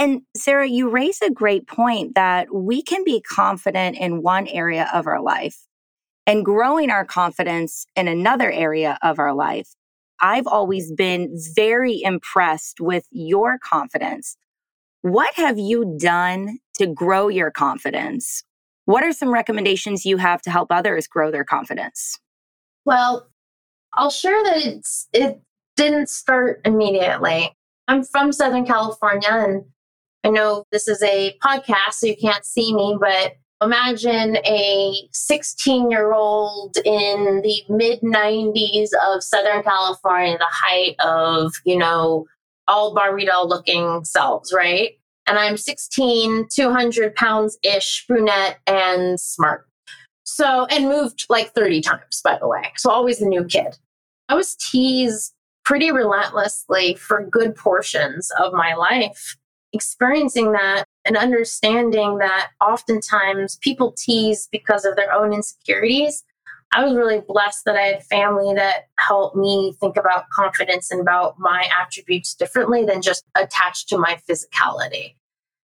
And 0.00 0.22
Sarah, 0.34 0.66
you 0.66 0.88
raise 0.88 1.20
a 1.20 1.30
great 1.30 1.66
point 1.66 2.14
that 2.14 2.54
we 2.54 2.80
can 2.80 3.04
be 3.04 3.20
confident 3.20 3.98
in 3.98 4.22
one 4.22 4.46
area 4.46 4.88
of 4.94 5.06
our 5.06 5.20
life 5.20 5.58
and 6.26 6.42
growing 6.42 6.90
our 6.90 7.04
confidence 7.04 7.84
in 7.94 8.08
another 8.08 8.50
area 8.50 8.98
of 9.02 9.18
our 9.18 9.34
life. 9.34 9.68
I've 10.22 10.46
always 10.46 10.90
been 10.90 11.36
very 11.54 12.00
impressed 12.00 12.80
with 12.80 13.04
your 13.10 13.58
confidence. 13.58 14.38
What 15.02 15.34
have 15.34 15.58
you 15.58 15.98
done 16.00 16.60
to 16.78 16.86
grow 16.86 17.28
your 17.28 17.50
confidence? 17.50 18.42
What 18.86 19.04
are 19.04 19.12
some 19.12 19.28
recommendations 19.28 20.06
you 20.06 20.16
have 20.16 20.40
to 20.42 20.50
help 20.50 20.68
others 20.72 21.06
grow 21.06 21.30
their 21.30 21.44
confidence? 21.44 22.18
Well, 22.86 23.28
I'll 23.92 24.10
share 24.10 24.42
that 24.44 24.64
it's 24.64 25.08
it 25.12 25.42
didn't 25.76 26.08
start 26.08 26.62
immediately. 26.64 27.54
I'm 27.86 28.02
from 28.02 28.32
Southern 28.32 28.64
California 28.64 29.28
and 29.28 29.64
I 30.24 30.30
know 30.30 30.64
this 30.70 30.88
is 30.88 31.02
a 31.02 31.36
podcast, 31.42 31.94
so 31.94 32.06
you 32.06 32.16
can't 32.16 32.44
see 32.44 32.74
me, 32.74 32.96
but 33.00 33.36
imagine 33.62 34.36
a 34.38 34.94
16 35.12 35.90
year 35.90 36.12
old 36.12 36.76
in 36.84 37.42
the 37.42 37.62
mid 37.68 38.00
90s 38.00 38.88
of 39.08 39.22
Southern 39.22 39.62
California, 39.62 40.36
the 40.38 40.46
height 40.48 40.96
of, 41.00 41.52
you 41.64 41.76
know, 41.78 42.26
all 42.68 42.94
doll 42.94 43.48
looking 43.48 44.04
selves, 44.04 44.52
right? 44.52 44.92
And 45.26 45.38
I'm 45.38 45.56
16, 45.56 46.48
200 46.50 47.14
pounds 47.14 47.58
ish, 47.62 48.04
brunette, 48.06 48.58
and 48.66 49.18
smart. 49.18 49.66
So, 50.24 50.66
and 50.66 50.88
moved 50.88 51.26
like 51.28 51.54
30 51.54 51.80
times, 51.82 52.20
by 52.22 52.38
the 52.38 52.48
way. 52.48 52.72
So, 52.76 52.90
always 52.90 53.18
the 53.18 53.26
new 53.26 53.44
kid. 53.44 53.76
I 54.28 54.34
was 54.34 54.56
teased 54.56 55.32
pretty 55.64 55.90
relentlessly 55.90 56.94
for 56.94 57.24
good 57.24 57.54
portions 57.56 58.30
of 58.38 58.52
my 58.52 58.74
life 58.74 59.36
experiencing 59.72 60.52
that 60.52 60.84
and 61.04 61.16
understanding 61.16 62.18
that 62.18 62.50
oftentimes 62.60 63.56
people 63.60 63.94
tease 63.96 64.48
because 64.50 64.84
of 64.84 64.96
their 64.96 65.12
own 65.12 65.32
insecurities. 65.32 66.22
I 66.72 66.84
was 66.84 66.94
really 66.94 67.20
blessed 67.26 67.64
that 67.64 67.76
I 67.76 67.82
had 67.82 68.04
family 68.04 68.54
that 68.54 68.88
helped 68.98 69.36
me 69.36 69.74
think 69.80 69.96
about 69.96 70.28
confidence 70.30 70.90
and 70.90 71.00
about 71.00 71.34
my 71.38 71.68
attributes 71.80 72.34
differently 72.34 72.84
than 72.84 73.02
just 73.02 73.24
attached 73.36 73.88
to 73.88 73.98
my 73.98 74.18
physicality. 74.28 75.14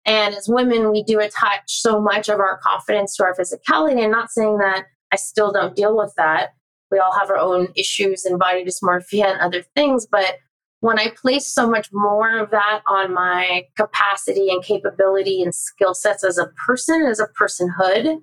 And 0.05 0.35
as 0.35 0.47
women, 0.47 0.91
we 0.91 1.03
do 1.03 1.19
attach 1.19 1.63
so 1.67 2.01
much 2.01 2.29
of 2.29 2.39
our 2.39 2.59
confidence 2.59 3.15
to 3.15 3.23
our 3.23 3.35
physicality. 3.35 4.01
And 4.01 4.11
not 4.11 4.31
saying 4.31 4.57
that 4.59 4.85
I 5.11 5.15
still 5.15 5.51
don't 5.51 5.75
deal 5.75 5.95
with 5.95 6.13
that, 6.17 6.53
We 6.91 6.99
all 6.99 7.13
have 7.17 7.29
our 7.29 7.37
own 7.37 7.69
issues 7.75 8.25
and 8.25 8.37
body 8.37 8.65
dysmorphia 8.65 9.25
and 9.25 9.39
other 9.39 9.63
things. 9.75 10.05
But 10.05 10.37
when 10.81 10.99
I 10.99 11.11
place 11.15 11.47
so 11.47 11.69
much 11.69 11.89
more 11.93 12.37
of 12.39 12.51
that 12.51 12.81
on 12.87 13.13
my 13.13 13.63
capacity 13.77 14.49
and 14.49 14.63
capability 14.63 15.41
and 15.41 15.53
skill 15.53 15.93
sets 15.93 16.23
as 16.23 16.37
a 16.37 16.51
person, 16.67 17.03
as 17.03 17.19
a 17.19 17.27
personhood, 17.39 18.21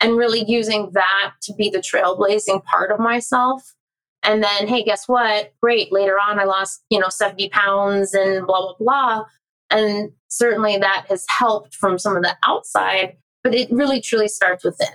and 0.00 0.16
really 0.16 0.44
using 0.46 0.90
that 0.92 1.32
to 1.42 1.52
be 1.54 1.68
the 1.68 1.78
trailblazing 1.78 2.64
part 2.64 2.92
of 2.92 3.00
myself. 3.00 3.74
And 4.22 4.42
then, 4.42 4.68
hey, 4.68 4.84
guess 4.84 5.08
what? 5.08 5.52
Great. 5.60 5.92
Later 5.92 6.14
on, 6.14 6.38
I 6.38 6.44
lost, 6.44 6.84
you 6.90 6.98
know, 6.98 7.08
70 7.08 7.48
pounds 7.50 8.14
and 8.14 8.46
blah, 8.46 8.60
blah, 8.60 8.74
blah. 8.78 9.24
And 9.70 10.12
certainly 10.28 10.78
that 10.78 11.06
has 11.08 11.24
helped 11.28 11.74
from 11.74 11.98
some 11.98 12.16
of 12.16 12.22
the 12.22 12.36
outside, 12.44 13.16
but 13.42 13.54
it 13.54 13.70
really 13.70 14.00
truly 14.00 14.28
starts 14.28 14.64
within. 14.64 14.94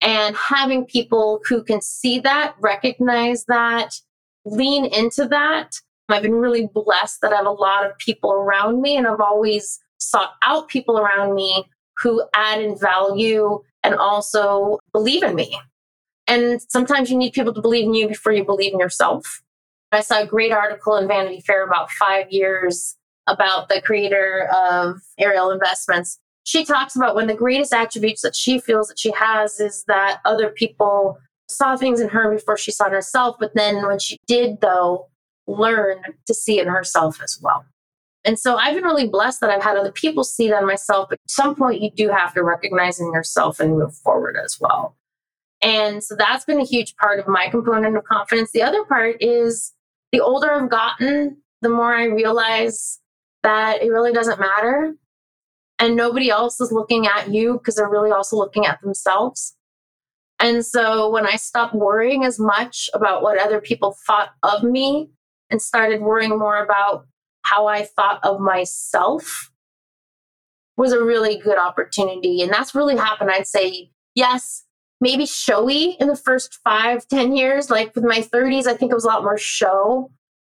And 0.00 0.34
having 0.34 0.86
people 0.86 1.40
who 1.46 1.62
can 1.62 1.82
see 1.82 2.20
that, 2.20 2.54
recognize 2.58 3.44
that, 3.46 3.94
lean 4.46 4.86
into 4.86 5.26
that. 5.28 5.72
I've 6.08 6.22
been 6.22 6.34
really 6.34 6.68
blessed 6.72 7.20
that 7.22 7.32
I 7.32 7.36
have 7.36 7.46
a 7.46 7.50
lot 7.50 7.84
of 7.84 7.98
people 7.98 8.32
around 8.32 8.80
me, 8.80 8.96
and 8.96 9.06
I've 9.06 9.20
always 9.20 9.78
sought 9.98 10.34
out 10.44 10.68
people 10.68 10.98
around 10.98 11.34
me 11.34 11.64
who 11.98 12.22
add 12.34 12.60
in 12.60 12.78
value 12.78 13.60
and 13.82 13.94
also 13.94 14.78
believe 14.92 15.22
in 15.22 15.34
me. 15.34 15.58
And 16.26 16.60
sometimes 16.68 17.10
you 17.10 17.16
need 17.16 17.32
people 17.32 17.54
to 17.54 17.60
believe 17.60 17.84
in 17.84 17.94
you 17.94 18.08
before 18.08 18.32
you 18.32 18.44
believe 18.44 18.72
in 18.72 18.80
yourself. 18.80 19.42
I 19.92 20.00
saw 20.00 20.22
a 20.22 20.26
great 20.26 20.52
article 20.52 20.96
in 20.96 21.08
Vanity 21.08 21.40
Fair 21.46 21.64
about 21.64 21.90
five 21.90 22.26
years 22.30 22.96
about 23.26 23.68
the 23.68 23.80
creator 23.80 24.48
of 24.54 25.00
Ariel 25.18 25.50
Investments. 25.50 26.18
She 26.44 26.64
talks 26.64 26.94
about 26.94 27.14
one 27.14 27.24
of 27.24 27.28
the 27.28 27.34
greatest 27.34 27.72
attributes 27.72 28.22
that 28.22 28.36
she 28.36 28.60
feels 28.60 28.88
that 28.88 28.98
she 28.98 29.12
has 29.12 29.58
is 29.58 29.84
that 29.88 30.20
other 30.24 30.50
people 30.50 31.18
saw 31.48 31.76
things 31.76 32.00
in 32.00 32.08
her 32.08 32.30
before 32.30 32.56
she 32.56 32.70
saw 32.70 32.88
herself. 32.88 33.36
But 33.38 33.54
then 33.54 33.86
when 33.86 33.98
she 33.98 34.18
did, 34.26 34.60
though, 34.60 35.08
learn 35.46 35.98
to 36.26 36.34
see 36.34 36.58
it 36.58 36.66
in 36.66 36.72
herself 36.72 37.20
as 37.22 37.38
well. 37.42 37.64
And 38.24 38.38
so 38.38 38.56
I've 38.56 38.74
been 38.74 38.84
really 38.84 39.08
blessed 39.08 39.40
that 39.40 39.50
I've 39.50 39.62
had 39.62 39.76
other 39.76 39.92
people 39.92 40.24
see 40.24 40.48
that 40.50 40.60
in 40.60 40.66
myself. 40.66 41.08
But 41.08 41.20
at 41.24 41.30
some 41.30 41.54
point, 41.54 41.80
you 41.80 41.90
do 41.94 42.08
have 42.08 42.34
to 42.34 42.42
recognize 42.42 42.98
in 42.98 43.12
yourself 43.12 43.60
and 43.60 43.78
move 43.78 43.94
forward 43.94 44.36
as 44.42 44.58
well. 44.60 44.96
And 45.62 46.02
so 46.02 46.16
that's 46.16 46.44
been 46.44 46.60
a 46.60 46.64
huge 46.64 46.96
part 46.96 47.20
of 47.20 47.28
my 47.28 47.48
component 47.48 47.96
of 47.96 48.04
confidence. 48.04 48.50
The 48.52 48.62
other 48.62 48.84
part 48.84 49.16
is 49.20 49.72
the 50.10 50.20
older 50.20 50.52
I've 50.52 50.68
gotten, 50.68 51.38
the 51.62 51.68
more 51.68 51.94
I 51.94 52.04
realize 52.04 53.00
that 53.44 53.80
it 53.82 53.90
really 53.90 54.12
doesn't 54.12 54.40
matter. 54.40 54.94
And 55.78 55.94
nobody 55.94 56.28
else 56.28 56.60
is 56.60 56.72
looking 56.72 57.06
at 57.06 57.30
you 57.30 57.54
because 57.54 57.76
they're 57.76 57.88
really 57.88 58.10
also 58.10 58.36
looking 58.36 58.66
at 58.66 58.80
themselves. 58.80 59.54
And 60.40 60.66
so 60.66 61.08
when 61.10 61.26
I 61.26 61.36
stopped 61.36 61.74
worrying 61.74 62.24
as 62.24 62.38
much 62.38 62.90
about 62.92 63.22
what 63.22 63.38
other 63.38 63.60
people 63.60 63.96
thought 64.06 64.30
of 64.42 64.62
me 64.62 65.10
and 65.50 65.60
started 65.60 66.00
worrying 66.00 66.38
more 66.38 66.62
about 66.62 67.06
how 67.42 67.66
I 67.66 67.84
thought 67.84 68.20
of 68.24 68.40
myself 68.40 69.50
was 70.76 70.92
a 70.92 71.02
really 71.02 71.38
good 71.38 71.58
opportunity. 71.58 72.42
And 72.42 72.52
that's 72.52 72.74
really 72.74 72.96
happened. 72.96 73.30
I'd 73.30 73.46
say, 73.46 73.90
yes, 74.14 74.64
maybe 75.00 75.26
showy 75.26 75.96
in 76.00 76.08
the 76.08 76.16
first 76.16 76.58
five, 76.64 77.06
ten 77.08 77.36
years. 77.36 77.70
Like 77.70 77.94
with 77.94 78.04
my 78.04 78.20
30s, 78.20 78.66
I 78.66 78.74
think 78.74 78.90
it 78.90 78.94
was 78.94 79.04
a 79.04 79.08
lot 79.08 79.22
more 79.22 79.38
show 79.38 80.10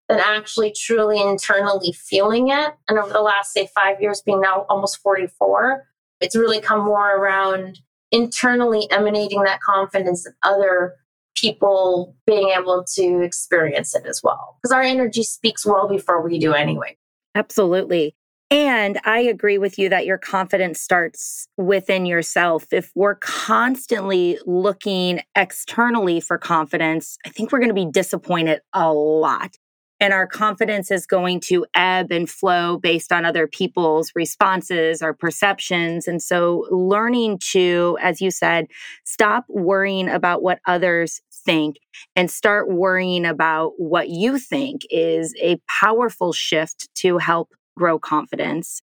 than 0.08 0.20
actually 0.20 0.72
truly 0.72 1.20
internally 1.20 1.92
feeling 1.92 2.48
it. 2.48 2.74
And 2.88 2.98
over 2.98 3.12
the 3.12 3.22
last, 3.22 3.52
say, 3.52 3.68
five 3.74 4.00
years, 4.00 4.22
being 4.22 4.40
now 4.40 4.66
almost 4.68 4.98
44, 4.98 5.84
it's 6.20 6.36
really 6.36 6.60
come 6.60 6.84
more 6.84 7.16
around 7.16 7.78
internally 8.12 8.86
emanating 8.90 9.42
that 9.44 9.60
confidence 9.60 10.26
in 10.26 10.32
other 10.42 10.94
people 11.34 12.14
being 12.26 12.50
able 12.50 12.84
to 12.94 13.20
experience 13.22 13.94
it 13.94 14.06
as 14.06 14.20
well. 14.22 14.58
Because 14.62 14.72
our 14.72 14.82
energy 14.82 15.22
speaks 15.22 15.66
well 15.66 15.88
before 15.88 16.22
we 16.22 16.38
do 16.38 16.52
anyway. 16.52 16.96
Absolutely. 17.34 18.14
And 18.50 19.00
I 19.04 19.18
agree 19.20 19.58
with 19.58 19.78
you 19.78 19.88
that 19.88 20.06
your 20.06 20.18
confidence 20.18 20.80
starts 20.80 21.48
within 21.56 22.06
yourself. 22.06 22.66
If 22.72 22.92
we're 22.94 23.16
constantly 23.16 24.38
looking 24.46 25.22
externally 25.34 26.20
for 26.20 26.38
confidence, 26.38 27.18
I 27.26 27.30
think 27.30 27.50
we're 27.50 27.58
going 27.58 27.70
to 27.70 27.74
be 27.74 27.90
disappointed 27.90 28.60
a 28.72 28.92
lot. 28.92 29.56
And 30.00 30.12
our 30.12 30.26
confidence 30.26 30.90
is 30.90 31.06
going 31.06 31.40
to 31.46 31.64
ebb 31.74 32.12
and 32.12 32.28
flow 32.28 32.78
based 32.78 33.12
on 33.12 33.24
other 33.24 33.46
people's 33.46 34.12
responses 34.14 35.02
or 35.02 35.14
perceptions. 35.14 36.06
And 36.06 36.20
so, 36.20 36.66
learning 36.70 37.38
to, 37.52 37.96
as 38.02 38.20
you 38.20 38.30
said, 38.30 38.66
stop 39.04 39.46
worrying 39.48 40.08
about 40.08 40.42
what 40.42 40.58
others 40.66 41.22
think 41.44 41.76
and 42.16 42.30
start 42.30 42.70
worrying 42.70 43.24
about 43.24 43.72
what 43.76 44.08
you 44.08 44.38
think 44.38 44.82
is 44.90 45.34
a 45.40 45.58
powerful 45.68 46.32
shift 46.32 46.88
to 46.96 47.18
help 47.18 47.50
grow 47.76 47.98
confidence. 47.98 48.80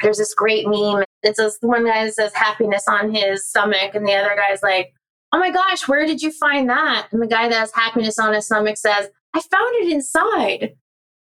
There's 0.00 0.18
this 0.18 0.34
great 0.34 0.66
meme. 0.66 1.04
It 1.22 1.36
says 1.36 1.58
one 1.60 1.86
guy 1.86 2.08
says 2.10 2.34
happiness 2.34 2.84
on 2.88 3.14
his 3.14 3.46
stomach, 3.46 3.94
and 3.94 4.06
the 4.06 4.14
other 4.14 4.34
guy's 4.36 4.62
like, 4.62 4.92
Oh 5.32 5.38
my 5.38 5.50
gosh, 5.50 5.88
where 5.88 6.04
did 6.04 6.20
you 6.20 6.30
find 6.30 6.68
that? 6.68 7.08
And 7.10 7.22
the 7.22 7.26
guy 7.26 7.48
that 7.48 7.58
has 7.58 7.72
happiness 7.72 8.18
on 8.18 8.34
his 8.34 8.46
stomach 8.46 8.76
says, 8.76 9.08
I 9.32 9.40
found 9.40 9.74
it 9.76 9.92
inside. 9.92 10.74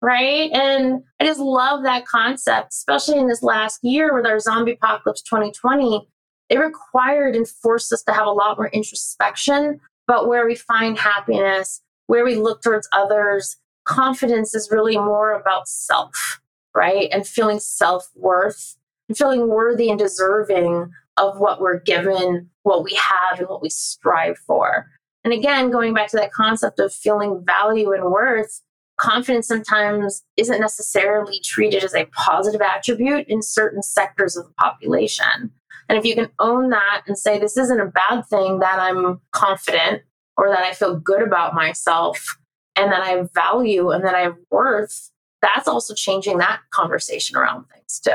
Right. 0.00 0.50
And 0.52 1.02
I 1.20 1.24
just 1.24 1.40
love 1.40 1.82
that 1.82 2.06
concept, 2.06 2.72
especially 2.72 3.18
in 3.18 3.28
this 3.28 3.42
last 3.42 3.80
year 3.82 4.14
with 4.14 4.26
our 4.26 4.38
zombie 4.38 4.72
apocalypse 4.72 5.22
2020. 5.22 6.08
It 6.48 6.58
required 6.58 7.36
and 7.36 7.46
forced 7.46 7.92
us 7.92 8.02
to 8.04 8.12
have 8.12 8.26
a 8.26 8.30
lot 8.30 8.56
more 8.56 8.68
introspection 8.68 9.80
but 10.08 10.26
where 10.26 10.46
we 10.46 10.56
find 10.56 10.98
happiness, 10.98 11.80
where 12.08 12.24
we 12.24 12.34
look 12.34 12.62
towards 12.62 12.88
others. 12.92 13.56
Confidence 13.84 14.54
is 14.54 14.70
really 14.72 14.96
more 14.96 15.32
about 15.32 15.68
self, 15.68 16.40
right? 16.74 17.08
And 17.12 17.26
feeling 17.26 17.60
self 17.60 18.08
worth 18.16 18.76
and 19.08 19.16
feeling 19.16 19.48
worthy 19.48 19.88
and 19.88 19.98
deserving 19.98 20.90
of 21.16 21.38
what 21.38 21.60
we're 21.60 21.80
given, 21.80 22.48
what 22.64 22.82
we 22.82 22.94
have, 22.94 23.38
and 23.38 23.48
what 23.48 23.62
we 23.62 23.70
strive 23.70 24.38
for. 24.38 24.86
And 25.24 25.32
again, 25.32 25.70
going 25.70 25.94
back 25.94 26.08
to 26.10 26.16
that 26.16 26.32
concept 26.32 26.80
of 26.80 26.92
feeling 26.92 27.44
value 27.44 27.92
and 27.92 28.04
worth, 28.04 28.62
confidence 28.98 29.48
sometimes 29.48 30.22
isn't 30.36 30.60
necessarily 30.60 31.40
treated 31.44 31.84
as 31.84 31.94
a 31.94 32.06
positive 32.06 32.60
attribute 32.60 33.26
in 33.28 33.42
certain 33.42 33.82
sectors 33.82 34.36
of 34.36 34.46
the 34.46 34.52
population. 34.54 35.50
And 35.88 35.96
if 35.96 36.04
you 36.04 36.14
can 36.14 36.30
own 36.38 36.70
that 36.70 37.02
and 37.06 37.18
say, 37.18 37.38
this 37.38 37.56
isn't 37.56 37.80
a 37.80 37.86
bad 37.86 38.26
thing 38.26 38.58
that 38.58 38.78
I'm 38.78 39.20
confident 39.32 40.02
or 40.36 40.50
that 40.50 40.60
I 40.60 40.72
feel 40.72 40.98
good 40.98 41.22
about 41.22 41.54
myself 41.54 42.36
and 42.76 42.92
that 42.92 43.02
I 43.02 43.10
have 43.10 43.32
value 43.32 43.90
and 43.90 44.04
that 44.04 44.14
I 44.14 44.20
have 44.20 44.36
worth, 44.50 45.10
that's 45.40 45.66
also 45.66 45.94
changing 45.94 46.38
that 46.38 46.60
conversation 46.70 47.36
around 47.36 47.64
things 47.72 48.00
too. 48.00 48.12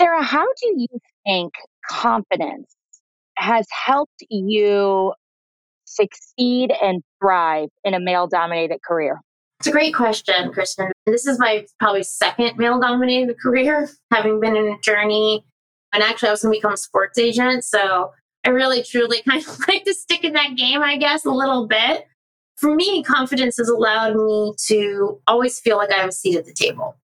Sarah, 0.00 0.22
how 0.22 0.44
do 0.44 0.74
you 0.76 0.88
think 1.24 1.54
confidence 1.88 2.74
has 3.38 3.66
helped 3.70 4.24
you 4.28 5.14
succeed 5.84 6.72
and 6.82 7.02
thrive 7.20 7.68
in 7.84 7.94
a 7.94 8.00
male 8.00 8.26
dominated 8.26 8.82
career? 8.82 9.20
It's 9.60 9.68
a 9.68 9.72
great 9.72 9.94
question, 9.94 10.52
Kristen. 10.52 10.90
This 11.06 11.26
is 11.26 11.38
my 11.38 11.64
probably 11.80 12.02
second 12.02 12.58
male 12.58 12.78
dominated 12.78 13.36
career, 13.40 13.88
having 14.12 14.38
been 14.40 14.56
in 14.56 14.66
a 14.66 14.78
journey 14.82 15.44
and 15.92 16.02
actually, 16.02 16.28
I 16.28 16.32
was 16.32 16.42
going 16.42 16.54
to 16.54 16.58
become 16.58 16.74
a 16.74 16.76
sports 16.76 17.18
agent. 17.18 17.64
So 17.64 18.12
I 18.44 18.50
really, 18.50 18.82
truly 18.82 19.22
kind 19.28 19.46
of 19.46 19.58
like 19.68 19.84
to 19.84 19.94
stick 19.94 20.24
in 20.24 20.32
that 20.34 20.56
game, 20.56 20.82
I 20.82 20.96
guess, 20.96 21.24
a 21.24 21.30
little 21.30 21.66
bit. 21.66 22.06
For 22.56 22.74
me, 22.74 23.02
confidence 23.02 23.58
has 23.58 23.68
allowed 23.68 24.16
me 24.16 24.54
to 24.68 25.20
always 25.26 25.60
feel 25.60 25.76
like 25.76 25.92
I 25.92 25.96
have 25.96 26.08
a 26.08 26.12
seat 26.12 26.36
at 26.36 26.46
the 26.46 26.54
table. 26.54 26.96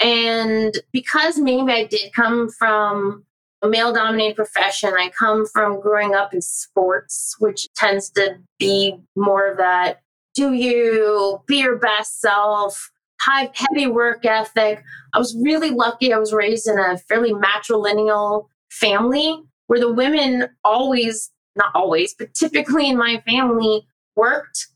And 0.00 0.76
because 0.92 1.38
maybe 1.38 1.72
I 1.72 1.84
did 1.84 2.12
come 2.12 2.50
from 2.50 3.24
a 3.62 3.68
male 3.68 3.92
dominated 3.92 4.36
profession, 4.36 4.94
I 4.98 5.10
come 5.16 5.46
from 5.46 5.80
growing 5.80 6.14
up 6.14 6.34
in 6.34 6.42
sports, 6.42 7.36
which 7.38 7.68
tends 7.74 8.10
to 8.10 8.36
be 8.58 8.96
more 9.14 9.50
of 9.50 9.58
that 9.58 10.02
do 10.36 10.52
you 10.52 11.42
be 11.46 11.60
your 11.60 11.76
best 11.76 12.20
self, 12.20 12.92
high, 13.20 13.50
heavy 13.54 13.86
work 13.86 14.24
ethic. 14.24 14.82
I 15.12 15.18
was 15.18 15.36
really 15.42 15.70
lucky. 15.70 16.12
I 16.12 16.18
was 16.18 16.32
raised 16.32 16.68
in 16.68 16.78
a 16.78 16.98
fairly 16.98 17.32
matrilineal 17.32 18.46
family 18.70 19.42
where 19.66 19.80
the 19.80 19.92
women 19.92 20.48
always, 20.64 21.30
not 21.56 21.70
always, 21.74 22.14
but 22.14 22.34
typically 22.34 22.88
in 22.88 22.96
my 22.96 23.22
family 23.26 23.86
worked. 24.14 24.68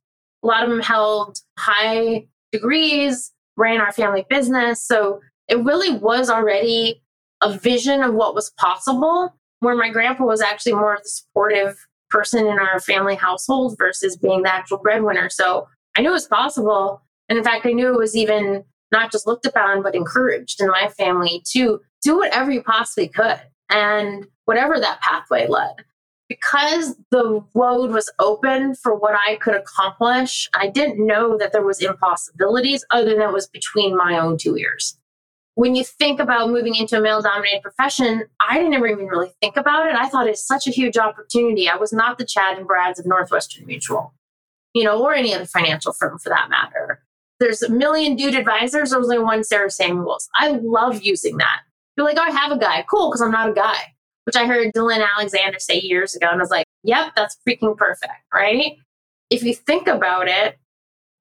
A 0.43 0.47
lot 0.47 0.65
of 0.65 0.71
them 0.71 0.81
held 0.81 1.39
high 1.59 2.27
degrees, 2.53 3.33
ran 3.57 3.81
our 3.81 3.93
family 3.93 4.25
business. 4.29 4.83
So 4.83 5.21
it 5.49 5.63
really 5.63 5.93
was 5.93 6.31
already 6.31 7.03
a 7.43 7.57
vision 7.57 8.03
of 8.03 8.15
what 8.15 8.35
was 8.35 8.51
possible, 8.59 9.35
where 9.61 9.77
my 9.77 9.91
grandpa 9.91 10.25
was 10.25 10.41
actually 10.41 10.73
more 10.73 10.95
of 10.95 11.03
the 11.03 11.09
supportive 11.09 11.77
person 12.09 12.47
in 12.47 12.59
our 12.59 12.81
family 12.81 13.15
household 13.15 13.77
versus 13.79 14.17
being 14.17 14.43
the 14.43 14.53
actual 14.53 14.79
breadwinner. 14.79 15.31
So 15.31 15.69
I 15.97 16.03
knew 16.03 16.11
it 16.11 16.13
was 16.13 16.27
possible. 16.27 17.03
And 17.31 17.39
in 17.39 17.45
fact, 17.45 17.65
I 17.65 17.71
knew 17.73 17.89
it 17.95 17.99
was 17.99 18.15
even 18.15 18.65
not 18.93 19.11
just 19.11 19.27
looked 19.27 19.47
upon, 19.47 19.83
but 19.83 19.95
encouraged 19.95 20.61
in 20.61 20.67
my 20.69 20.89
family 20.89 21.43
to 21.53 21.81
do 22.03 22.19
whatever 22.19 22.51
you 22.51 22.63
possibly 22.63 23.09
could 23.09 23.41
and 23.71 24.27
whatever 24.45 24.79
that 24.79 25.01
pathway 25.01 25.47
led. 25.47 25.77
because 26.31 26.95
the 27.11 27.45
road 27.55 27.91
was 27.91 28.11
open 28.21 28.77
for 28.77 28.95
what 28.95 29.15
I 29.29 29.35
could 29.37 29.55
accomplish, 29.57 30.49
I 30.55 30.69
didn't 30.69 31.05
know 31.05 31.37
that 31.37 31.51
there 31.53 31.65
was 31.65 31.83
impossibilities 31.83 32.85
other 32.93 33.11
than 33.11 33.29
it 33.29 33.33
was 33.33 33.49
between 33.49 33.97
my 33.97 34.17
own 34.19 34.39
two 34.39 34.57
ears. 34.57 34.97
When 35.57 35.75
you 35.75 35.85
think 35.85 36.21
about 36.21 36.49
moving 36.49 36.77
into 36.77 36.97
a 36.97 37.01
male 37.01 37.21
dominated 37.21 37.63
profession, 37.63 38.27
I 38.41 38.57
didn't 38.57 38.75
ever 38.75 38.87
even 38.87 39.07
really 39.07 39.33
think 39.43 39.57
about 39.57 39.89
it. 39.89 39.97
I 39.97 40.09
thought 40.09 40.29
it's 40.29 40.47
such 40.47 40.69
a 40.69 40.71
huge 40.71 40.97
opportunity. 40.97 41.69
I 41.69 41.77
was 41.77 41.93
not 41.93 42.17
the 42.17 42.25
Chad 42.25 42.57
and 42.57 42.67
Brads 42.67 43.01
of 43.01 43.07
Northwestern 43.07 43.67
Mutual, 43.67 44.15
you 44.73 44.85
know, 44.85 45.03
or 45.03 45.15
any 45.15 45.35
other 45.35 45.47
financial 45.47 45.93
firm 45.93 46.19
for 46.19 46.29
that 46.31 46.49
matter. 46.49 46.90
There's 47.41 47.63
a 47.63 47.71
million 47.71 48.17
dude 48.17 48.35
advisors, 48.35 48.91
there's 48.91 48.93
only 48.93 49.19
one 49.19 49.43
Sarah 49.43 49.71
Samuels. 49.71 50.29
I 50.37 50.51
love 50.63 51.03
using 51.03 51.39
that. 51.39 51.61
You're 51.97 52.07
like, 52.07 52.19
oh, 52.19 52.23
I 52.23 52.31
have 52.31 52.53
a 52.53 52.59
guy. 52.59 52.85
Cool, 52.89 53.11
because 53.11 53.23
I'm 53.23 53.33
not 53.33 53.49
a 53.49 53.53
guy 53.53 53.95
which 54.31 54.37
I 54.37 54.47
heard 54.47 54.73
Dylan 54.73 55.05
Alexander 55.17 55.59
say 55.59 55.81
years 55.81 56.15
ago. 56.15 56.29
And 56.31 56.41
I 56.41 56.43
was 56.43 56.51
like, 56.51 56.67
yep, 56.85 57.13
that's 57.17 57.37
freaking 57.47 57.77
perfect, 57.77 58.13
right? 58.33 58.77
If 59.29 59.43
you 59.43 59.55
think 59.55 59.89
about 59.89 60.29
it, 60.29 60.57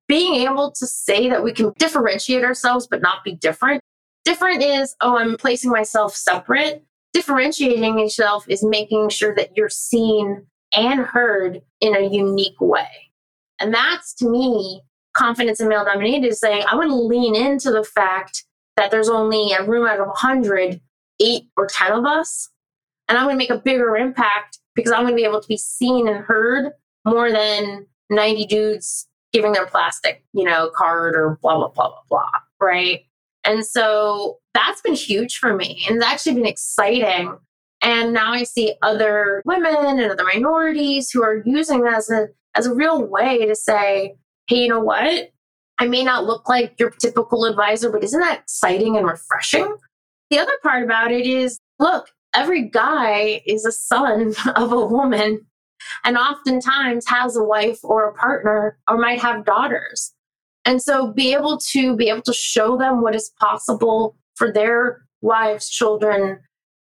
being 0.08 0.36
able 0.48 0.72
to 0.72 0.86
say 0.88 1.30
that 1.30 1.44
we 1.44 1.52
can 1.52 1.74
differentiate 1.80 2.44
ourselves 2.44 2.88
but 2.88 3.02
not 3.02 3.24
be 3.24 3.34
different. 3.34 3.82
Different 4.26 4.64
is, 4.64 4.96
oh, 5.02 5.18
I'm 5.18 5.38
placing 5.38 5.72
myself 5.72 6.16
separate. 6.16 6.84
Differentiating 7.14 7.98
yourself 7.98 8.46
is 8.48 8.64
making 8.64 9.10
sure 9.10 9.34
that 9.36 9.58
you're 9.58 9.70
seen 9.70 10.46
and 10.76 11.00
heard 11.00 11.62
in 11.82 11.96
a 11.96 12.08
unique 12.12 12.62
way. 12.62 13.10
And 13.60 13.74
that's 13.74 14.14
to 14.16 14.30
me, 14.30 14.84
confidence 15.13 15.60
in 15.60 15.67
male 15.67 15.86
dominated 15.86 16.28
is 16.28 16.39
saying, 16.39 16.63
I 16.67 16.76
to 16.76 16.95
lean 16.95 17.36
into 17.36 17.72
the 17.72 17.84
fact 17.84 18.45
that 18.76 18.91
there's 18.91 19.10
only 19.10 19.52
a 19.54 19.63
room 19.63 19.88
out 19.88 20.00
of 20.00 20.08
100, 20.08 20.80
eight 21.22 21.43
or 21.58 21.67
10 21.67 21.91
of 21.91 22.06
us 22.06 22.50
and 23.10 23.17
I'm 23.17 23.26
going 23.26 23.36
to 23.36 23.39
make 23.39 23.50
a 23.50 23.58
bigger 23.58 23.98
impact 23.98 24.60
because 24.76 24.91
I'm 24.91 25.02
going 25.02 25.13
to 25.13 25.15
be 25.15 25.26
able 25.26 25.41
to 25.41 25.48
be 25.48 25.58
seen 25.58 26.08
and 26.08 26.24
heard 26.24 26.72
more 27.06 27.32
than 27.32 27.88
90 28.12 28.45
dudes 28.45 29.08
giving 29.34 29.52
their 29.52 29.65
plastic, 29.65 30.24
you 30.34 30.43
know, 30.43 30.69
card 30.76 31.15
or 31.15 31.39
blah, 31.41 31.58
blah, 31.58 31.69
blah, 31.69 31.89
blah, 31.89 32.02
blah. 32.08 32.30
Right. 32.62 33.02
And 33.43 33.65
so 33.65 34.38
that's 34.54 34.82
been 34.82 34.93
huge 34.93 35.38
for 35.38 35.56
me. 35.56 35.84
And 35.88 35.98
it's 35.98 36.06
actually 36.06 36.36
been 36.36 36.45
exciting. 36.45 37.36
And 37.82 38.13
now 38.13 38.32
I 38.32 38.43
see 38.43 38.76
other 38.84 39.41
women 39.45 40.00
and 40.00 40.12
other 40.12 40.24
minorities 40.24 41.10
who 41.10 41.24
are 41.24 41.41
using 41.45 41.82
that 41.82 41.98
as 41.98 42.10
a, 42.12 42.28
as 42.56 42.67
a 42.67 42.76
real 42.76 43.04
way 43.04 43.45
to 43.45 43.56
say, 43.56 44.15
hey, 44.50 44.64
you 44.64 44.68
know 44.68 44.80
what? 44.80 45.32
I 45.80 45.88
may 45.88 46.04
not 46.04 46.26
look 46.26 46.50
like 46.50 46.78
your 46.78 46.90
typical 46.90 47.46
advisor, 47.46 47.90
but 47.90 48.04
isn't 48.04 48.20
that 48.20 48.42
exciting 48.42 48.98
and 48.98 49.08
refreshing? 49.08 49.78
The 50.30 50.40
other 50.40 50.52
part 50.62 50.84
about 50.84 51.12
it 51.12 51.26
is 51.26 51.60
look, 51.80 52.10
every 52.36 52.68
guy 52.68 53.42
is 53.46 53.66
a 53.66 53.72
son 53.72 54.34
of 54.56 54.74
a 54.74 54.86
woman 54.86 55.46
and 56.04 56.18
oftentimes 56.18 57.08
has 57.08 57.38
a 57.38 57.44
wife 57.44 57.80
or 57.84 58.10
a 58.10 58.14
partner 58.14 58.78
or 58.90 58.98
might 58.98 59.22
have 59.22 59.46
daughters. 59.46 60.14
And 60.66 60.82
so 60.82 61.14
be 61.14 61.34
able 61.34 61.58
to 61.72 61.96
be 61.96 62.10
able 62.10 62.22
to 62.24 62.34
show 62.34 62.78
them 62.78 63.02
what 63.02 63.16
is 63.16 63.32
possible 63.40 64.18
for 64.36 64.52
their 64.52 65.06
wives, 65.22 65.70
children, 65.70 66.40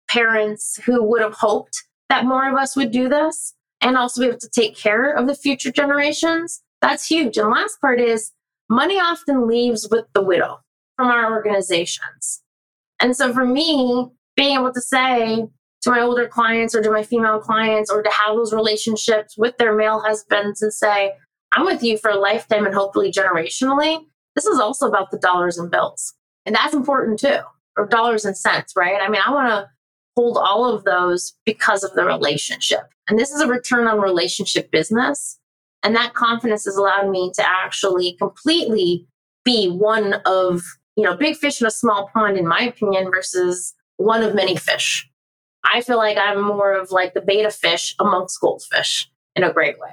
parents 0.08 0.78
who 0.84 1.02
would 1.02 1.20
have 1.20 1.34
hoped 1.34 1.82
that 2.08 2.24
more 2.24 2.48
of 2.48 2.54
us 2.56 2.76
would 2.76 2.92
do 2.92 3.08
this 3.08 3.54
and 3.80 3.96
also 3.96 4.20
be 4.20 4.28
able 4.28 4.38
to 4.38 4.48
take 4.48 4.76
care 4.76 5.12
of 5.12 5.26
the 5.26 5.34
future 5.34 5.72
generations. 5.72 6.62
That's 6.84 7.06
huge. 7.06 7.38
And 7.38 7.46
the 7.46 7.50
last 7.50 7.80
part 7.80 7.98
is 7.98 8.32
money 8.68 8.96
often 8.96 9.48
leaves 9.48 9.88
with 9.90 10.04
the 10.12 10.22
widow 10.22 10.58
from 10.96 11.08
our 11.08 11.32
organizations. 11.32 12.42
And 13.00 13.16
so 13.16 13.32
for 13.32 13.46
me, 13.46 14.08
being 14.36 14.58
able 14.58 14.70
to 14.70 14.82
say 14.82 15.46
to 15.80 15.90
my 15.90 16.00
older 16.00 16.28
clients 16.28 16.74
or 16.74 16.82
to 16.82 16.90
my 16.90 17.02
female 17.02 17.40
clients 17.40 17.90
or 17.90 18.02
to 18.02 18.10
have 18.10 18.36
those 18.36 18.52
relationships 18.52 19.34
with 19.38 19.56
their 19.56 19.74
male 19.74 20.00
husbands 20.00 20.60
and 20.60 20.74
say, 20.74 21.14
I'm 21.52 21.64
with 21.64 21.82
you 21.82 21.96
for 21.96 22.10
a 22.10 22.18
lifetime 22.18 22.66
and 22.66 22.74
hopefully 22.74 23.10
generationally. 23.10 24.00
This 24.34 24.44
is 24.44 24.60
also 24.60 24.86
about 24.86 25.10
the 25.10 25.18
dollars 25.18 25.56
and 25.56 25.70
bills. 25.70 26.12
And 26.44 26.54
that's 26.54 26.74
important 26.74 27.18
too, 27.18 27.38
or 27.78 27.86
dollars 27.86 28.26
and 28.26 28.36
cents, 28.36 28.74
right? 28.76 29.00
I 29.00 29.08
mean, 29.08 29.22
I 29.24 29.32
want 29.32 29.48
to 29.48 29.70
hold 30.16 30.36
all 30.36 30.66
of 30.66 30.84
those 30.84 31.32
because 31.46 31.82
of 31.82 31.94
the 31.94 32.04
relationship. 32.04 32.82
And 33.08 33.18
this 33.18 33.30
is 33.30 33.40
a 33.40 33.46
return 33.46 33.86
on 33.86 34.02
relationship 34.02 34.70
business. 34.70 35.38
And 35.84 35.94
that 35.94 36.14
confidence 36.14 36.64
has 36.64 36.76
allowed 36.76 37.10
me 37.10 37.30
to 37.34 37.46
actually 37.46 38.16
completely 38.18 39.06
be 39.44 39.68
one 39.68 40.14
of, 40.24 40.62
you 40.96 41.04
know, 41.04 41.14
big 41.16 41.36
fish 41.36 41.60
in 41.60 41.66
a 41.66 41.70
small 41.70 42.10
pond, 42.12 42.38
in 42.38 42.46
my 42.46 42.60
opinion, 42.62 43.10
versus 43.10 43.74
one 43.98 44.22
of 44.22 44.34
many 44.34 44.56
fish. 44.56 45.08
I 45.62 45.82
feel 45.82 45.98
like 45.98 46.16
I'm 46.18 46.42
more 46.42 46.74
of 46.74 46.90
like 46.90 47.14
the 47.14 47.20
betta 47.20 47.50
fish 47.50 47.94
amongst 48.00 48.40
goldfish 48.40 49.08
in 49.36 49.44
a 49.44 49.52
great 49.52 49.78
way. 49.78 49.92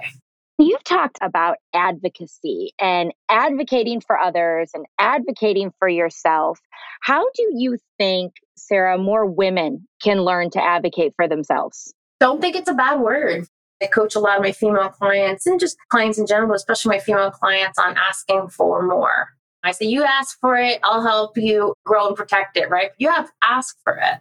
You've 0.57 0.83
talked 0.83 1.17
about 1.21 1.57
advocacy 1.73 2.71
and 2.79 3.11
advocating 3.29 3.99
for 3.99 4.17
others 4.17 4.69
and 4.73 4.85
advocating 4.99 5.71
for 5.79 5.89
yourself. 5.89 6.59
How 7.01 7.25
do 7.33 7.49
you 7.55 7.77
think, 7.97 8.33
Sarah, 8.55 8.97
more 8.97 9.25
women 9.25 9.87
can 10.03 10.21
learn 10.21 10.51
to 10.51 10.63
advocate 10.63 11.13
for 11.15 11.27
themselves? 11.27 11.93
Don't 12.19 12.41
think 12.41 12.55
it's 12.55 12.69
a 12.69 12.75
bad 12.75 12.99
word. 12.99 13.47
I 13.81 13.87
coach 13.87 14.15
a 14.15 14.19
lot 14.19 14.37
of 14.37 14.43
my 14.43 14.51
female 14.51 14.89
clients 14.89 15.45
and 15.45 15.59
just 15.59 15.77
clients 15.89 16.17
in 16.17 16.27
general, 16.27 16.53
especially 16.53 16.95
my 16.95 16.99
female 16.99 17.31
clients, 17.31 17.79
on 17.79 17.97
asking 17.97 18.49
for 18.49 18.85
more. 18.85 19.29
I 19.63 19.71
say, 19.71 19.85
you 19.85 20.03
ask 20.03 20.39
for 20.39 20.57
it, 20.57 20.79
I'll 20.83 21.03
help 21.03 21.37
you 21.37 21.73
grow 21.85 22.07
and 22.07 22.15
protect 22.15 22.57
it, 22.57 22.69
right? 22.69 22.91
You 22.97 23.09
have 23.09 23.27
to 23.27 23.33
ask 23.43 23.77
for 23.83 23.95
it. 23.95 24.19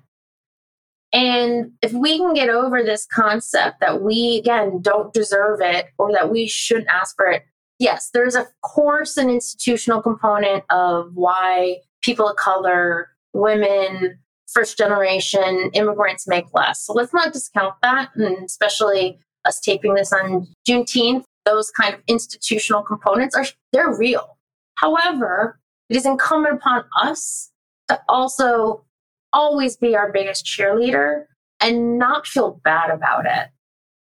And 1.12 1.72
if 1.82 1.92
we 1.92 2.18
can 2.18 2.34
get 2.34 2.50
over 2.50 2.82
this 2.82 3.06
concept 3.06 3.80
that 3.80 4.02
we, 4.02 4.38
again, 4.38 4.80
don't 4.80 5.12
deserve 5.12 5.60
it 5.60 5.86
or 5.98 6.12
that 6.12 6.30
we 6.30 6.46
shouldn't 6.46 6.88
ask 6.88 7.16
for 7.16 7.26
it, 7.26 7.42
yes, 7.78 8.10
there's 8.12 8.36
a 8.36 8.46
course 8.62 9.16
and 9.16 9.30
institutional 9.30 10.02
component 10.02 10.62
of 10.70 11.10
why 11.14 11.78
people 12.02 12.28
of 12.28 12.36
color, 12.36 13.08
women, 13.32 14.18
first 14.52 14.76
generation 14.78 15.70
immigrants 15.72 16.28
make 16.28 16.46
less. 16.54 16.84
So 16.84 16.92
let's 16.92 17.14
not 17.14 17.32
discount 17.32 17.74
that. 17.82 18.10
And 18.14 18.44
especially 18.44 19.18
us 19.44 19.60
taping 19.60 19.94
this 19.94 20.12
on 20.12 20.46
Juneteenth, 20.68 21.24
those 21.44 21.70
kind 21.70 21.94
of 21.94 22.00
institutional 22.06 22.82
components 22.82 23.34
are 23.34 23.46
they're 23.72 23.96
real. 23.96 24.36
However, 24.76 25.58
it 25.88 25.96
is 25.96 26.06
incumbent 26.06 26.56
upon 26.56 26.84
us 27.00 27.50
to 27.88 28.00
also 28.08 28.84
always 29.32 29.76
be 29.76 29.96
our 29.96 30.12
biggest 30.12 30.44
cheerleader 30.44 31.24
and 31.60 31.98
not 31.98 32.26
feel 32.26 32.60
bad 32.64 32.90
about 32.90 33.26
it. 33.26 33.48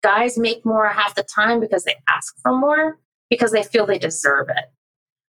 Guys 0.04 0.38
make 0.38 0.66
more 0.66 0.88
half 0.88 1.16
the 1.16 1.24
time 1.24 1.60
because 1.60 1.84
they 1.84 1.96
ask 2.08 2.36
for 2.42 2.56
more, 2.56 3.00
because 3.30 3.52
they 3.52 3.64
feel 3.64 3.86
they 3.86 3.98
deserve 3.98 4.50
it. 4.50 4.66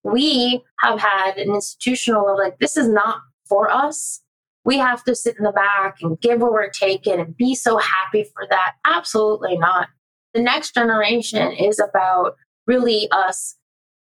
We 0.04 0.64
have 0.80 1.00
had 1.00 1.38
an 1.38 1.54
institutional 1.54 2.30
of 2.30 2.38
like, 2.38 2.60
this 2.60 2.78
is 2.78 2.88
not 2.88 3.22
for 3.46 3.70
us. 3.70 4.21
We 4.64 4.78
have 4.78 5.04
to 5.06 5.16
sit 5.16 5.38
in 5.38 5.44
the 5.44 5.52
back 5.52 5.98
and 6.02 6.20
give 6.22 6.42
what 6.42 6.52
we're 6.52 6.70
taking 6.70 7.20
and 7.20 7.36
be 7.36 7.56
so 7.56 7.78
happy 7.78 8.24
for 8.24 8.46
that. 8.50 8.74
Absolutely 8.86 9.58
not. 9.58 9.90
The 10.34 10.42
next 10.42 10.74
generation 10.74 11.52
is 11.52 11.80
about 11.80 12.36
really 12.68 13.10
us 13.12 13.58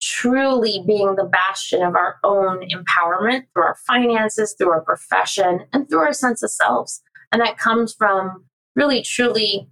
truly 0.02 0.84
being 0.88 1.16
the 1.16 1.26
bastion 1.26 1.84
of 1.84 1.96
our 1.96 2.18
own 2.24 2.68
empowerment 2.70 3.46
through 3.54 3.64
our 3.64 3.78
finances, 3.86 4.56
through 4.58 4.72
our 4.72 4.82
profession, 4.82 5.66
and 5.74 5.90
through 5.90 6.00
our 6.00 6.14
sense 6.14 6.42
of 6.42 6.50
selves. 6.50 7.02
And 7.32 7.42
that 7.42 7.58
comes 7.58 7.94
from 7.94 8.46
really, 8.76 9.02
truly 9.02 9.70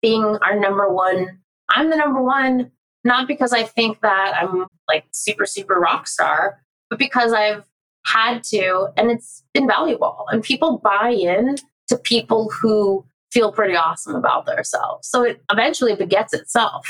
being 0.00 0.38
our 0.42 0.58
number 0.58 0.92
one. 0.92 1.38
I'm 1.68 1.90
the 1.90 1.96
number 1.96 2.22
one, 2.22 2.70
not 3.04 3.26
because 3.26 3.52
I 3.52 3.64
think 3.64 4.00
that 4.02 4.34
I'm 4.40 4.66
like 4.88 5.04
super, 5.12 5.46
super 5.46 5.74
rock 5.74 6.06
star, 6.06 6.60
but 6.88 6.98
because 6.98 7.32
I've 7.32 7.64
had 8.04 8.42
to, 8.44 8.88
and 8.96 9.10
it's 9.10 9.42
invaluable. 9.54 10.26
And 10.30 10.42
people 10.42 10.80
buy 10.82 11.10
in 11.10 11.56
to 11.88 11.98
people 11.98 12.50
who 12.50 13.04
feel 13.32 13.52
pretty 13.52 13.74
awesome 13.74 14.14
about 14.14 14.46
themselves. 14.46 15.08
So 15.08 15.22
it 15.22 15.42
eventually 15.50 15.96
begets 15.96 16.32
itself. 16.32 16.86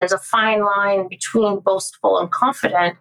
There's 0.00 0.12
a 0.12 0.18
fine 0.18 0.64
line 0.64 1.08
between 1.08 1.60
boastful 1.60 2.18
and 2.18 2.30
confident. 2.30 2.96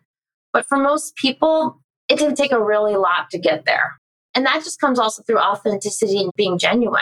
But 0.51 0.65
for 0.65 0.77
most 0.77 1.15
people, 1.15 1.79
it 2.09 2.17
can 2.17 2.35
take 2.35 2.51
a 2.51 2.61
really 2.61 2.95
lot 2.95 3.29
to 3.31 3.37
get 3.37 3.65
there. 3.65 3.97
And 4.35 4.45
that 4.45 4.63
just 4.63 4.81
comes 4.81 4.99
also 4.99 5.23
through 5.23 5.39
authenticity 5.39 6.19
and 6.19 6.31
being 6.35 6.57
genuine. 6.57 7.01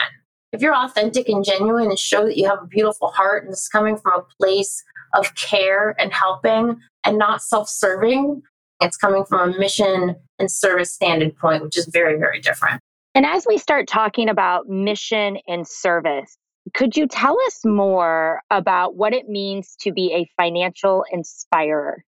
If 0.52 0.62
you're 0.62 0.74
authentic 0.74 1.28
and 1.28 1.44
genuine 1.44 1.88
and 1.88 1.98
show 1.98 2.24
that 2.24 2.36
you 2.36 2.46
have 2.48 2.62
a 2.62 2.66
beautiful 2.66 3.08
heart 3.08 3.44
and 3.44 3.52
it's 3.52 3.68
coming 3.68 3.96
from 3.96 4.20
a 4.20 4.24
place 4.40 4.82
of 5.14 5.34
care 5.34 5.94
and 5.98 6.12
helping 6.12 6.80
and 7.04 7.18
not 7.18 7.42
self 7.42 7.68
serving, 7.68 8.42
it's 8.80 8.96
coming 8.96 9.24
from 9.24 9.54
a 9.54 9.58
mission 9.58 10.16
and 10.38 10.50
service 10.50 10.92
standpoint, 10.92 11.62
which 11.62 11.76
is 11.76 11.86
very, 11.86 12.18
very 12.18 12.40
different. 12.40 12.80
And 13.14 13.26
as 13.26 13.46
we 13.48 13.58
start 13.58 13.88
talking 13.88 14.28
about 14.28 14.68
mission 14.68 15.38
and 15.48 15.66
service, 15.66 16.36
could 16.74 16.96
you 16.96 17.06
tell 17.06 17.36
us 17.46 17.64
more 17.64 18.42
about 18.50 18.96
what 18.96 19.14
it 19.14 19.28
means 19.28 19.76
to 19.80 19.92
be 19.92 20.12
a 20.12 20.30
financial 20.40 21.04
inspirer? 21.10 22.04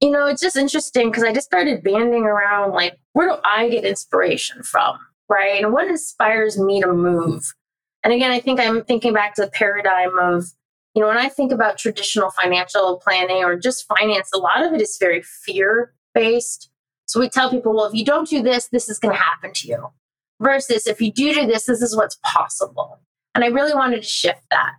You 0.00 0.10
know, 0.10 0.26
it's 0.26 0.40
just 0.40 0.56
interesting 0.56 1.10
because 1.10 1.24
I 1.24 1.32
just 1.32 1.46
started 1.46 1.82
banding 1.82 2.24
around 2.24 2.72
like, 2.72 2.98
where 3.12 3.28
do 3.28 3.36
I 3.44 3.68
get 3.68 3.84
inspiration 3.84 4.62
from? 4.62 4.98
Right. 5.28 5.62
And 5.62 5.72
what 5.72 5.88
inspires 5.88 6.58
me 6.58 6.80
to 6.80 6.92
move? 6.92 7.42
And 8.02 8.12
again, 8.12 8.30
I 8.30 8.40
think 8.40 8.60
I'm 8.60 8.84
thinking 8.84 9.14
back 9.14 9.34
to 9.34 9.42
the 9.42 9.50
paradigm 9.50 10.18
of, 10.18 10.44
you 10.94 11.02
know, 11.02 11.08
when 11.08 11.16
I 11.16 11.28
think 11.28 11.52
about 11.52 11.78
traditional 11.78 12.30
financial 12.30 13.00
planning 13.02 13.44
or 13.44 13.56
just 13.56 13.86
finance, 13.86 14.30
a 14.34 14.38
lot 14.38 14.64
of 14.64 14.72
it 14.74 14.80
is 14.80 14.96
very 15.00 15.22
fear 15.22 15.94
based. 16.14 16.70
So 17.06 17.20
we 17.20 17.28
tell 17.28 17.50
people, 17.50 17.74
well, 17.74 17.86
if 17.86 17.94
you 17.94 18.04
don't 18.04 18.28
do 18.28 18.42
this, 18.42 18.68
this 18.68 18.88
is 18.88 18.98
going 18.98 19.14
to 19.14 19.20
happen 19.20 19.52
to 19.52 19.68
you. 19.68 19.88
Versus 20.40 20.86
if 20.86 21.00
you 21.00 21.12
do 21.12 21.32
do 21.32 21.46
this, 21.46 21.66
this 21.66 21.82
is 21.82 21.96
what's 21.96 22.18
possible. 22.24 23.00
And 23.34 23.44
I 23.44 23.48
really 23.48 23.74
wanted 23.74 24.02
to 24.02 24.08
shift 24.08 24.42
that. 24.50 24.72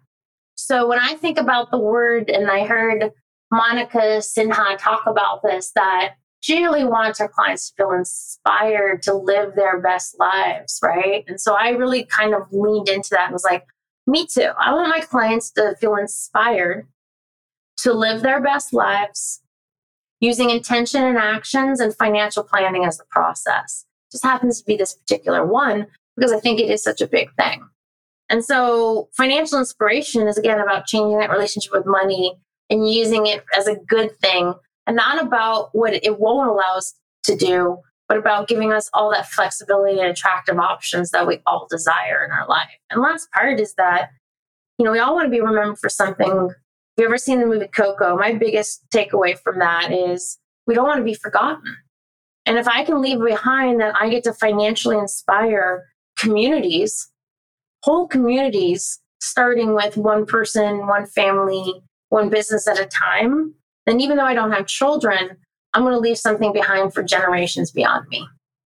So 0.56 0.88
when 0.88 1.00
I 1.00 1.16
think 1.16 1.38
about 1.38 1.72
the 1.72 1.78
word, 1.78 2.30
and 2.30 2.50
I 2.50 2.66
heard 2.66 3.12
Monica 3.52 4.20
Sinha 4.20 4.78
talk 4.78 5.04
about 5.06 5.42
this, 5.44 5.72
that 5.76 6.16
she 6.42 6.64
really 6.64 6.84
wants 6.84 7.20
her 7.20 7.28
clients 7.28 7.70
to 7.70 7.76
feel 7.76 7.92
inspired 7.92 9.02
to 9.04 9.14
live 9.14 9.56
their 9.56 9.80
best 9.82 10.20
lives, 10.20 10.80
right? 10.84 11.24
And 11.28 11.40
so 11.40 11.56
I 11.56 11.70
really 11.70 12.06
kind 12.06 12.34
of 12.34 12.44
leaned 12.52 12.90
into 12.90 13.10
that 13.12 13.26
and 13.26 13.34
was 13.34 13.44
like, 13.44 13.66
me 14.08 14.28
too. 14.28 14.52
I 14.60 14.74
want 14.74 14.90
my 14.90 15.02
clients 15.02 15.52
to 15.54 15.76
feel 15.80 15.96
inspired 15.96 16.88
to 17.78 17.94
live 17.94 18.22
their 18.22 18.42
best 18.42 18.74
lives 18.74 19.42
using 20.26 20.50
intention 20.50 21.04
and 21.04 21.18
actions 21.18 21.80
and 21.80 21.96
financial 21.96 22.44
planning 22.44 22.84
as 22.86 22.98
the 22.98 23.06
process. 23.10 23.86
Just 24.12 24.24
happens 24.24 24.60
to 24.60 24.66
be 24.66 24.76
this 24.76 24.94
particular 24.94 25.46
one 25.46 25.88
because 26.16 26.32
I 26.32 26.40
think 26.40 26.60
it 26.60 26.70
is 26.70 26.84
such 26.84 27.02
a 27.02 27.08
big 27.08 27.30
thing. 27.36 27.68
And 28.30 28.44
so 28.44 29.10
financial 29.14 29.60
inspiration 29.60 30.28
is 30.28 30.38
again 30.38 30.60
about 30.60 30.88
changing 30.88 31.20
that 31.20 31.30
relationship 31.30 31.72
with 31.74 31.86
money 31.86 32.36
and 32.70 32.90
using 32.90 33.28
it 33.28 33.44
as 33.56 33.68
a 33.68 33.76
good 33.76 34.18
thing 34.20 34.54
and 34.88 34.96
not 34.96 35.22
about 35.22 35.70
what 35.74 35.94
it 35.94 36.20
won't 36.20 36.50
allow 36.50 36.78
us 36.78 36.96
to 37.26 37.36
do, 37.36 37.78
but 38.08 38.18
about 38.18 38.48
giving 38.48 38.72
us 38.74 38.90
all 38.94 39.12
that 39.12 39.28
flexibility 39.28 40.00
and 40.00 40.10
attractive 40.10 40.58
options 40.58 41.12
that 41.12 41.28
we 41.28 41.40
all 41.46 41.68
desire 41.70 42.26
in 42.26 42.32
our 42.32 42.48
life. 42.48 42.70
And 42.90 43.02
last 43.02 43.32
part 43.32 43.60
is 43.60 43.76
that, 43.76 44.10
you 44.78 44.86
know, 44.86 44.92
we 44.92 45.00
all 45.00 45.16
want 45.16 45.28
to 45.28 45.32
be 45.32 45.42
remembered 45.42 45.78
for 45.78 45.90
something. 45.90 46.50
Have 46.98 47.04
you 47.04 47.10
ever 47.10 47.18
seen 47.18 47.42
the 47.42 47.46
movie 47.46 47.68
Coco? 47.68 48.16
My 48.18 48.34
biggest 48.34 48.86
takeaway 48.90 49.38
from 49.38 49.60
that 49.60 49.92
is 49.92 50.40
we 50.66 50.74
don't 50.74 50.88
want 50.88 51.00
to 51.00 51.04
be 51.04 51.14
forgotten. 51.14 51.76
And 52.46 52.58
if 52.58 52.70
I 52.70 52.86
can 52.86 53.02
leave 53.02 53.20
behind 53.20 53.82
that 53.82 53.96
I 54.00 54.08
get 54.10 54.24
to 54.24 54.34
financially 54.34 54.98
inspire 54.98 55.84
communities, 56.18 57.10
whole 57.84 58.08
communities, 58.08 59.02
starting 59.20 59.74
with 59.76 59.98
one 59.98 60.26
person, 60.26 60.88
one 60.88 61.06
family, 61.06 61.84
one 62.10 62.30
business 62.30 62.66
at 62.66 62.80
a 62.80 62.86
time, 62.86 63.54
then 63.86 64.00
even 64.00 64.16
though 64.16 64.24
I 64.24 64.34
don't 64.34 64.54
have 64.54 64.68
children, 64.68 65.38
I'm 65.74 65.84
going 65.84 65.94
to 65.94 66.00
leave 66.00 66.18
something 66.18 66.54
behind 66.54 66.94
for 66.94 67.04
generations 67.04 67.72
beyond 67.72 68.08
me. 68.08 68.26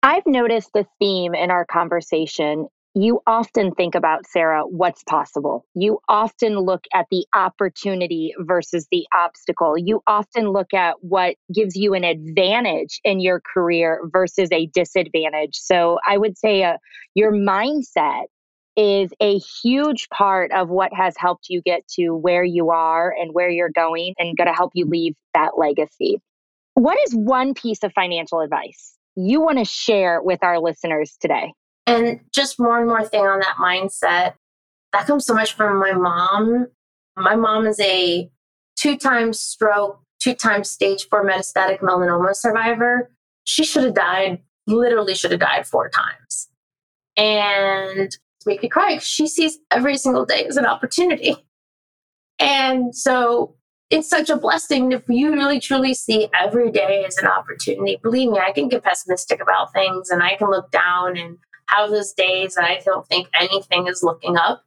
I've 0.03 0.27
noticed 0.27 0.71
this 0.75 0.87
theme 0.99 1.37
in 1.37 1.53
our 1.53 1.65
conversation. 1.67 2.67
You 2.95 3.21
often 3.27 3.73
think 3.73 3.95
about, 3.95 4.27
Sarah, 4.27 4.63
what's 4.63 5.05
possible. 5.05 5.65
You 5.75 6.01
often 6.09 6.59
look 6.59 6.85
at 6.93 7.07
the 7.11 7.27
opportunity 7.35 8.35
versus 8.41 8.89
the 8.91 9.07
obstacle. 9.15 9.77
You 9.79 10.03
often 10.07 10.49
look 10.49 10.75
at 10.75 10.97
what 11.01 11.37
gives 11.55 11.77
you 11.77 11.95
an 11.95 12.03
advantage 12.03 13.01
in 13.05 13.21
your 13.21 13.41
career 13.41 14.01
versus 14.11 14.49
a 14.51 14.67
disadvantage. 14.67 15.55
So 15.55 15.99
I 16.07 16.19
would 16.19 16.37
say 16.39 16.65
uh, 16.65 16.79
your 17.15 17.31
mindset 17.31 18.25
is 18.77 19.11
a 19.21 19.39
huge 19.63 20.09
part 20.09 20.51
of 20.53 20.69
what 20.69 20.93
has 20.93 21.15
helped 21.17 21.47
you 21.49 21.61
get 21.61 21.87
to 21.89 22.11
where 22.15 22.45
you 22.45 22.71
are 22.71 23.13
and 23.13 23.35
where 23.35 23.51
you're 23.51 23.71
going 23.71 24.15
and 24.19 24.37
going 24.37 24.49
to 24.49 24.55
help 24.55 24.73
you 24.75 24.87
leave 24.87 25.15
that 25.35 25.59
legacy. 25.59 26.21
What 26.75 26.99
is 27.07 27.13
one 27.13 27.55
piece 27.55 27.83
of 27.83 27.93
financial 27.93 28.41
advice 28.41 28.95
you 29.17 29.41
want 29.41 29.59
to 29.59 29.65
share 29.65 30.23
with 30.23 30.45
our 30.45 30.61
listeners 30.61 31.17
today? 31.21 31.53
And 31.89 32.21
just 32.35 32.59
and 32.59 32.87
more 32.87 33.05
thing 33.05 33.27
on 33.27 33.41
that 33.41 33.57
mindset. 33.61 34.35
That 34.93 35.07
comes 35.07 35.27
so 35.27 35.35
much 35.35 35.53
from 35.55 35.79
my 35.79 35.93
mom. 35.93 36.67
My 37.17 37.37
mom 37.37 37.67
is 37.67 37.79
a 37.81 38.31
two 38.77 38.97
times 38.97 39.41
stroke, 39.41 40.01
two 40.21 40.35
times 40.35 40.71
stage 40.71 41.07
four 41.09 41.25
metastatic 41.27 41.81
melanoma 41.81 42.35
survivor. 42.35 43.11
She 43.45 43.65
should 43.65 43.85
have 43.85 43.95
died, 43.95 44.41
literally 44.67 45.15
should 45.15 45.33
have 45.33 45.41
died 45.41 45.67
four 45.67 45.91
times. 45.91 46.49
And 47.17 48.17
make 48.47 48.63
me 48.63 48.69
cry 48.69 48.99
she 48.99 49.27
sees 49.27 49.59
every 49.71 49.97
single 49.97 50.25
day 50.25 50.45
as 50.47 50.57
an 50.57 50.67
opportunity. 50.67 51.37
And 52.39 52.95
so 52.95 53.57
it's 53.91 54.09
such 54.09 54.31
a 54.31 54.37
blessing 54.37 54.93
if 54.93 55.03
you 55.09 55.33
really 55.33 55.61
truly 55.61 55.95
see 55.95 56.29
every 56.35 56.71
day 56.71 57.05
as 57.07 57.17
an 57.19 57.27
opportunity. 57.27 57.99
Believe 58.03 58.31
me, 58.31 58.39
I 58.39 58.53
can 58.53 58.69
get 58.69 58.85
pessimistic 58.85 59.41
about 59.41 59.73
things 59.73 60.11
and 60.11 60.23
I 60.23 60.37
can 60.37 60.51
look 60.51 60.71
down 60.71 61.17
and 61.17 61.39
have 61.69 61.91
those 61.91 62.13
days 62.13 62.57
and 62.57 62.67
I 62.67 62.81
don't 62.85 63.07
think 63.07 63.29
anything 63.35 63.87
is 63.87 64.03
looking 64.03 64.37
up. 64.37 64.63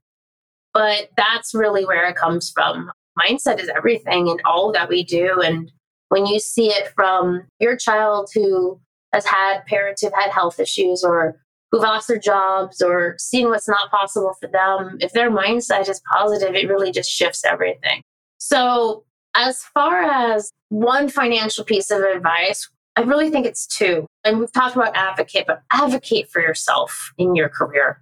But 0.73 1.09
that's 1.17 1.53
really 1.53 1.85
where 1.85 2.07
it 2.07 2.15
comes 2.15 2.49
from. 2.49 2.91
Mindset 3.19 3.59
is 3.59 3.69
everything 3.69 4.27
in 4.27 4.37
all 4.45 4.71
that 4.71 4.89
we 4.89 5.03
do. 5.03 5.41
And 5.41 5.71
when 6.09 6.25
you 6.25 6.39
see 6.39 6.67
it 6.67 6.93
from 6.95 7.43
your 7.59 7.75
child 7.75 8.29
who 8.33 8.79
has 9.13 9.25
had 9.25 9.65
parents 9.65 10.01
who've 10.01 10.13
had 10.13 10.31
health 10.31 10.59
issues 10.59 11.03
or 11.03 11.41
who've 11.71 11.81
lost 11.81 12.07
their 12.07 12.19
jobs 12.19 12.81
or 12.81 13.15
seen 13.17 13.49
what's 13.49 13.67
not 13.67 13.91
possible 13.91 14.33
for 14.39 14.47
them, 14.47 14.97
if 15.01 15.11
their 15.11 15.29
mindset 15.29 15.89
is 15.89 16.01
positive, 16.11 16.55
it 16.55 16.69
really 16.69 16.91
just 16.91 17.09
shifts 17.09 17.43
everything. 17.45 18.01
So, 18.37 19.03
as 19.35 19.63
far 19.73 20.01
as 20.01 20.51
one 20.69 21.07
financial 21.07 21.63
piece 21.63 21.91
of 21.91 22.01
advice, 22.01 22.69
I 22.97 23.01
really 23.01 23.29
think 23.29 23.45
it's 23.45 23.65
two. 23.65 24.05
And 24.23 24.39
we've 24.39 24.51
talked 24.51 24.75
about 24.75 24.95
advocate, 24.95 25.45
but 25.47 25.63
advocate 25.71 26.29
for 26.29 26.41
yourself 26.41 27.11
in 27.17 27.35
your 27.35 27.49
career 27.49 28.01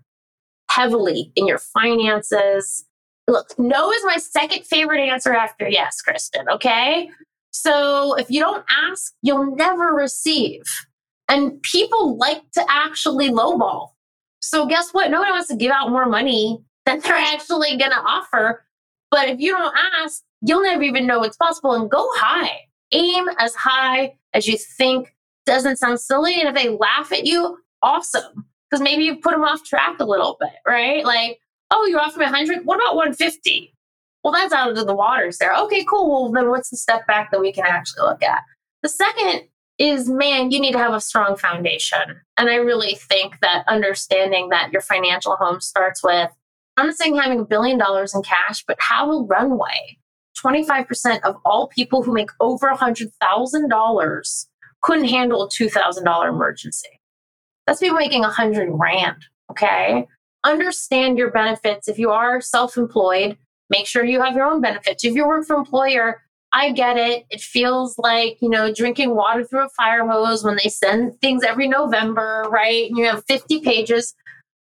heavily 0.70 1.32
in 1.36 1.48
your 1.48 1.58
finances. 1.58 2.86
Look, 3.28 3.58
no 3.60 3.92
is 3.92 4.04
my 4.06 4.18
second 4.18 4.66
favorite 4.66 5.02
answer 5.02 5.34
after 5.34 5.68
yes, 5.68 6.02
Kristen. 6.02 6.48
Okay. 6.50 7.10
So 7.52 8.16
if 8.16 8.30
you 8.30 8.40
don't 8.40 8.66
ask, 8.70 9.14
you'll 9.22 9.56
never 9.56 9.88
receive. 9.88 10.62
And 11.28 11.62
people 11.64 12.18
like 12.18 12.50
to 12.54 12.66
actually 12.70 13.30
lowball. 13.30 13.90
So 14.42 14.66
guess 14.66 14.92
what? 14.92 15.12
No 15.12 15.20
one 15.20 15.30
wants 15.30 15.50
to 15.50 15.56
give 15.56 15.72
out 15.72 15.90
more 15.90 16.08
money 16.08 16.60
than 16.86 17.00
they're 17.04 17.14
actually 17.14 17.78
going 17.78 17.92
to 17.92 18.00
offer. 18.00 18.66
But 19.12 19.28
if 19.28 19.40
you 19.40 19.52
don't 19.52 19.76
ask, 20.02 20.22
you'll 20.42 20.64
never 20.64 20.84
even 20.84 21.08
know 21.08 21.24
it's 21.24 21.38
possible 21.38 21.74
and 21.74 21.90
go 21.90 22.08
high. 22.16 22.52
Aim 22.92 23.28
as 23.38 23.54
high 23.56 24.16
as 24.34 24.48
you 24.48 24.58
think 24.58 25.14
doesn't 25.50 25.78
sound 25.78 26.00
silly. 26.00 26.40
And 26.40 26.48
if 26.48 26.56
they 26.56 26.70
laugh 26.70 27.12
at 27.12 27.26
you, 27.26 27.58
awesome. 27.82 28.46
Because 28.70 28.82
maybe 28.82 29.04
you 29.04 29.16
put 29.16 29.32
them 29.32 29.44
off 29.44 29.64
track 29.64 30.00
a 30.00 30.06
little 30.06 30.38
bit, 30.40 30.54
right? 30.66 31.04
Like, 31.04 31.40
oh, 31.72 31.86
you 31.86 31.98
offered 31.98 32.20
me 32.20 32.26
100. 32.26 32.66
What 32.66 32.76
about 32.76 32.96
150? 32.96 33.76
Well, 34.24 34.34
that's 34.34 34.54
out 34.54 34.78
of 34.78 34.86
the 34.86 34.96
waters 34.96 35.38
there. 35.38 35.56
Okay, 35.56 35.84
cool. 35.86 36.10
Well, 36.10 36.32
then 36.32 36.50
what's 36.50 36.70
the 36.70 36.78
step 36.78 37.08
back 37.08 37.32
that 37.32 37.40
we 37.40 37.52
can 37.52 37.66
actually 37.66 38.04
look 38.04 38.22
at? 38.22 38.42
The 38.84 38.90
second 38.90 39.44
is 39.80 40.10
man, 40.10 40.52
you 40.52 40.60
need 40.60 40.74
to 40.74 40.78
have 40.78 40.94
a 40.94 41.02
strong 41.02 41.38
foundation. 41.38 42.22
And 42.38 42.50
I 42.50 42.56
really 42.56 42.96
think 42.96 43.40
that 43.42 43.64
understanding 43.68 44.50
that 44.50 44.72
your 44.72 44.82
financial 44.82 45.36
home 45.38 45.62
starts 45.62 46.04
with, 46.04 46.30
I'm 46.78 46.88
not 46.88 46.96
saying 46.96 47.16
having 47.16 47.40
a 47.40 47.46
billion 47.46 47.78
dollars 47.78 48.14
in 48.14 48.22
cash, 48.22 48.64
but 48.68 48.80
have 48.82 49.08
a 49.10 49.22
runway. 49.22 49.98
25% 50.38 51.22
of 51.24 51.38
all 51.46 51.68
people 51.68 52.04
who 52.04 52.14
make 52.14 52.30
over 52.40 52.70
$100,000 52.70 54.46
couldn't 54.82 55.06
handle 55.06 55.44
a 55.44 55.50
$2,000 55.50 56.30
emergency. 56.30 56.90
That's 57.68 57.80
people 57.80 57.98
making 57.98 58.22
100 58.22 58.72
grand. 58.72 59.18
Okay. 59.52 60.08
Understand 60.44 61.18
your 61.18 61.32
benefits. 61.32 61.88
If 61.88 62.00
you 62.00 62.12
are 62.12 62.42
self 62.42 62.78
employed, 62.78 63.38
make 63.70 63.86
sure 63.86 64.06
you 64.06 64.22
have 64.22 64.36
your 64.36 64.46
own 64.46 64.62
benefits. 64.62 65.04
If 65.04 65.14
you 65.14 65.28
work 65.28 65.46
for 65.46 65.56
employer, 65.56 66.22
I 66.52 66.72
get 66.72 66.98
it. 66.98 67.26
It 67.30 67.42
feels 67.42 67.98
like, 68.00 68.38
you 68.42 68.50
know, 68.50 68.74
drinking 68.74 69.16
water 69.16 69.44
through 69.44 69.66
a 69.66 69.70
fire 69.70 70.08
hose 70.08 70.44
when 70.44 70.58
they 70.62 70.70
send 70.70 71.20
things 71.22 71.44
every 71.44 71.68
November, 71.68 72.46
right? 72.50 72.90
And 72.90 72.98
you 72.98 73.06
have 73.06 73.24
50 73.28 73.62
pages, 73.62 74.16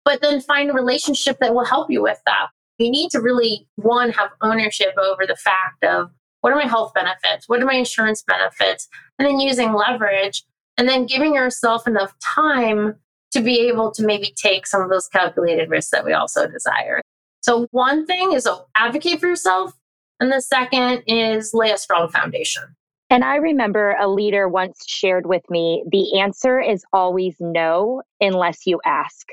but 0.05 0.21
then 0.21 0.39
find 0.39 0.69
a 0.69 0.73
relationship 0.73 1.37
that 1.39 1.53
will 1.53 1.65
help 1.65 1.91
you 1.91 2.01
with 2.01 2.21
that. 2.25 2.47
You 2.77 2.89
need 2.89 3.09
to 3.11 3.19
really, 3.19 3.67
one, 3.75 4.11
have 4.11 4.29
ownership 4.41 4.93
over 4.97 5.25
the 5.27 5.35
fact 5.35 5.83
of 5.83 6.11
what 6.43 6.51
are 6.51 6.57
my 6.57 6.67
health 6.67 6.93
benefits? 6.93 7.47
What 7.47 7.61
are 7.61 7.65
my 7.65 7.75
insurance 7.75 8.21
benefits? 8.21 8.89
And 9.17 9.25
then 9.25 9.39
using 9.39 9.71
leverage 9.71 10.43
and 10.77 10.89
then 10.89 11.05
giving 11.05 11.35
yourself 11.35 11.87
enough 11.87 12.13
time 12.19 12.95
to 13.31 13.39
be 13.39 13.61
able 13.61 13.91
to 13.91 14.05
maybe 14.05 14.33
take 14.35 14.67
some 14.67 14.81
of 14.81 14.89
those 14.89 15.07
calculated 15.07 15.69
risks 15.69 15.91
that 15.91 16.03
we 16.03 16.11
also 16.11 16.45
desire. 16.45 17.01
So, 17.43 17.67
one 17.71 18.05
thing 18.05 18.33
is 18.33 18.45
advocate 18.75 19.21
for 19.21 19.27
yourself, 19.27 19.71
and 20.19 20.33
the 20.33 20.41
second 20.41 21.03
is 21.07 21.53
lay 21.53 21.71
a 21.71 21.77
strong 21.77 22.09
foundation. 22.09 22.63
And 23.09 23.23
I 23.23 23.37
remember 23.37 23.95
a 23.97 24.09
leader 24.09 24.49
once 24.49 24.83
shared 24.85 25.25
with 25.25 25.49
me 25.49 25.85
the 25.89 26.19
answer 26.19 26.59
is 26.59 26.83
always 26.91 27.35
no 27.39 28.01
unless 28.19 28.67
you 28.67 28.81
ask. 28.85 29.29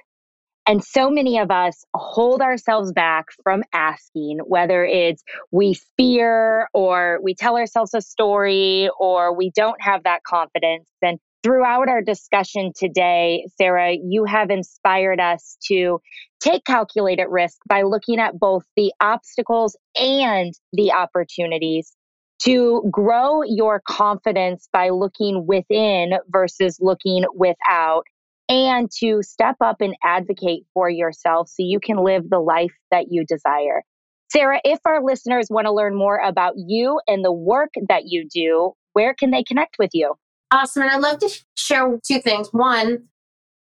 And 0.66 0.84
so 0.84 1.10
many 1.10 1.38
of 1.38 1.50
us 1.50 1.84
hold 1.94 2.42
ourselves 2.42 2.92
back 2.92 3.26
from 3.42 3.64
asking, 3.72 4.38
whether 4.46 4.84
it's 4.84 5.22
we 5.50 5.76
fear 5.96 6.68
or 6.72 7.18
we 7.22 7.34
tell 7.34 7.56
ourselves 7.56 7.94
a 7.94 8.00
story 8.00 8.88
or 8.98 9.34
we 9.34 9.50
don't 9.50 9.80
have 9.80 10.04
that 10.04 10.22
confidence. 10.22 10.88
And 11.02 11.18
Throughout 11.42 11.88
our 11.88 12.02
discussion 12.02 12.72
today, 12.76 13.46
Sarah, 13.56 13.94
you 13.94 14.26
have 14.26 14.50
inspired 14.50 15.20
us 15.20 15.56
to 15.68 15.98
take 16.38 16.64
calculated 16.66 17.28
risk 17.30 17.56
by 17.66 17.80
looking 17.82 18.18
at 18.18 18.38
both 18.38 18.64
the 18.76 18.92
obstacles 19.00 19.74
and 19.96 20.52
the 20.74 20.92
opportunities 20.92 21.96
to 22.40 22.86
grow 22.90 23.42
your 23.42 23.80
confidence 23.88 24.68
by 24.70 24.90
looking 24.90 25.46
within 25.46 26.12
versus 26.28 26.76
looking 26.78 27.24
without 27.34 28.04
and 28.50 28.90
to 28.98 29.22
step 29.22 29.56
up 29.60 29.80
and 29.80 29.94
advocate 30.04 30.64
for 30.74 30.90
yourself 30.90 31.48
so 31.48 31.62
you 31.62 31.78
can 31.78 32.04
live 32.04 32.28
the 32.28 32.40
life 32.40 32.74
that 32.90 33.06
you 33.08 33.24
desire. 33.24 33.84
Sarah, 34.30 34.60
if 34.64 34.80
our 34.84 35.02
listeners 35.02 35.46
want 35.48 35.66
to 35.66 35.72
learn 35.72 35.94
more 35.94 36.18
about 36.18 36.54
you 36.56 37.00
and 37.06 37.24
the 37.24 37.32
work 37.32 37.70
that 37.88 38.06
you 38.06 38.28
do, 38.28 38.72
where 38.92 39.14
can 39.14 39.30
they 39.30 39.44
connect 39.44 39.76
with 39.78 39.90
you? 39.94 40.14
Awesome. 40.50 40.82
And 40.82 40.90
I'd 40.90 41.00
love 41.00 41.20
to 41.20 41.30
share 41.56 41.96
two 42.04 42.20
things. 42.20 42.48
One, 42.52 43.04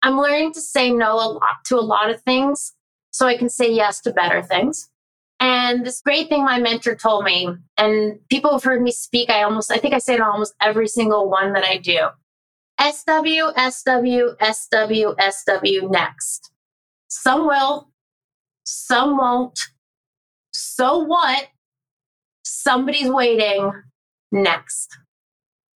I'm 0.03 0.18
learning 0.18 0.55
to 0.55 0.61
say 0.61 0.90
no 0.90 1.14
a 1.14 1.29
lot 1.29 1.64
to 1.66 1.77
a 1.77 1.81
lot 1.81 2.09
of 2.09 2.22
things 2.22 2.72
so 3.11 3.27
I 3.27 3.37
can 3.37 3.51
say 3.51 3.70
yes 3.70 4.01
to 4.03 4.12
better 4.12 4.42
things. 4.42 4.88
And 5.40 5.85
this 5.85 6.01
great 6.01 6.29
thing 6.29 6.44
my 6.44 6.59
mentor 6.59 6.94
told 6.94 7.24
me, 7.24 7.48
and 7.77 8.18
people 8.29 8.53
have 8.53 8.64
heard 8.64 8.83
me 8.83 8.90
speak, 8.90 9.31
I 9.31 9.42
almost, 9.42 9.70
I 9.70 9.77
think 9.77 9.94
I 9.94 9.98
say 9.98 10.14
it 10.14 10.20
almost 10.20 10.55
every 10.61 10.88
single 10.88 11.31
one 11.31 11.53
that 11.53 11.64
I 11.64 11.77
do. 11.77 12.09
SW, 12.80 13.52
SW, 13.70 14.36
SW, 14.40 15.14
SW 15.30 15.88
next. 15.90 16.50
Some 17.08 17.46
will, 17.46 17.88
some 18.64 19.16
won't. 19.16 19.58
So 20.52 20.98
what? 20.98 21.48
Somebody's 22.44 23.10
waiting 23.10 23.72
next. 24.30 24.96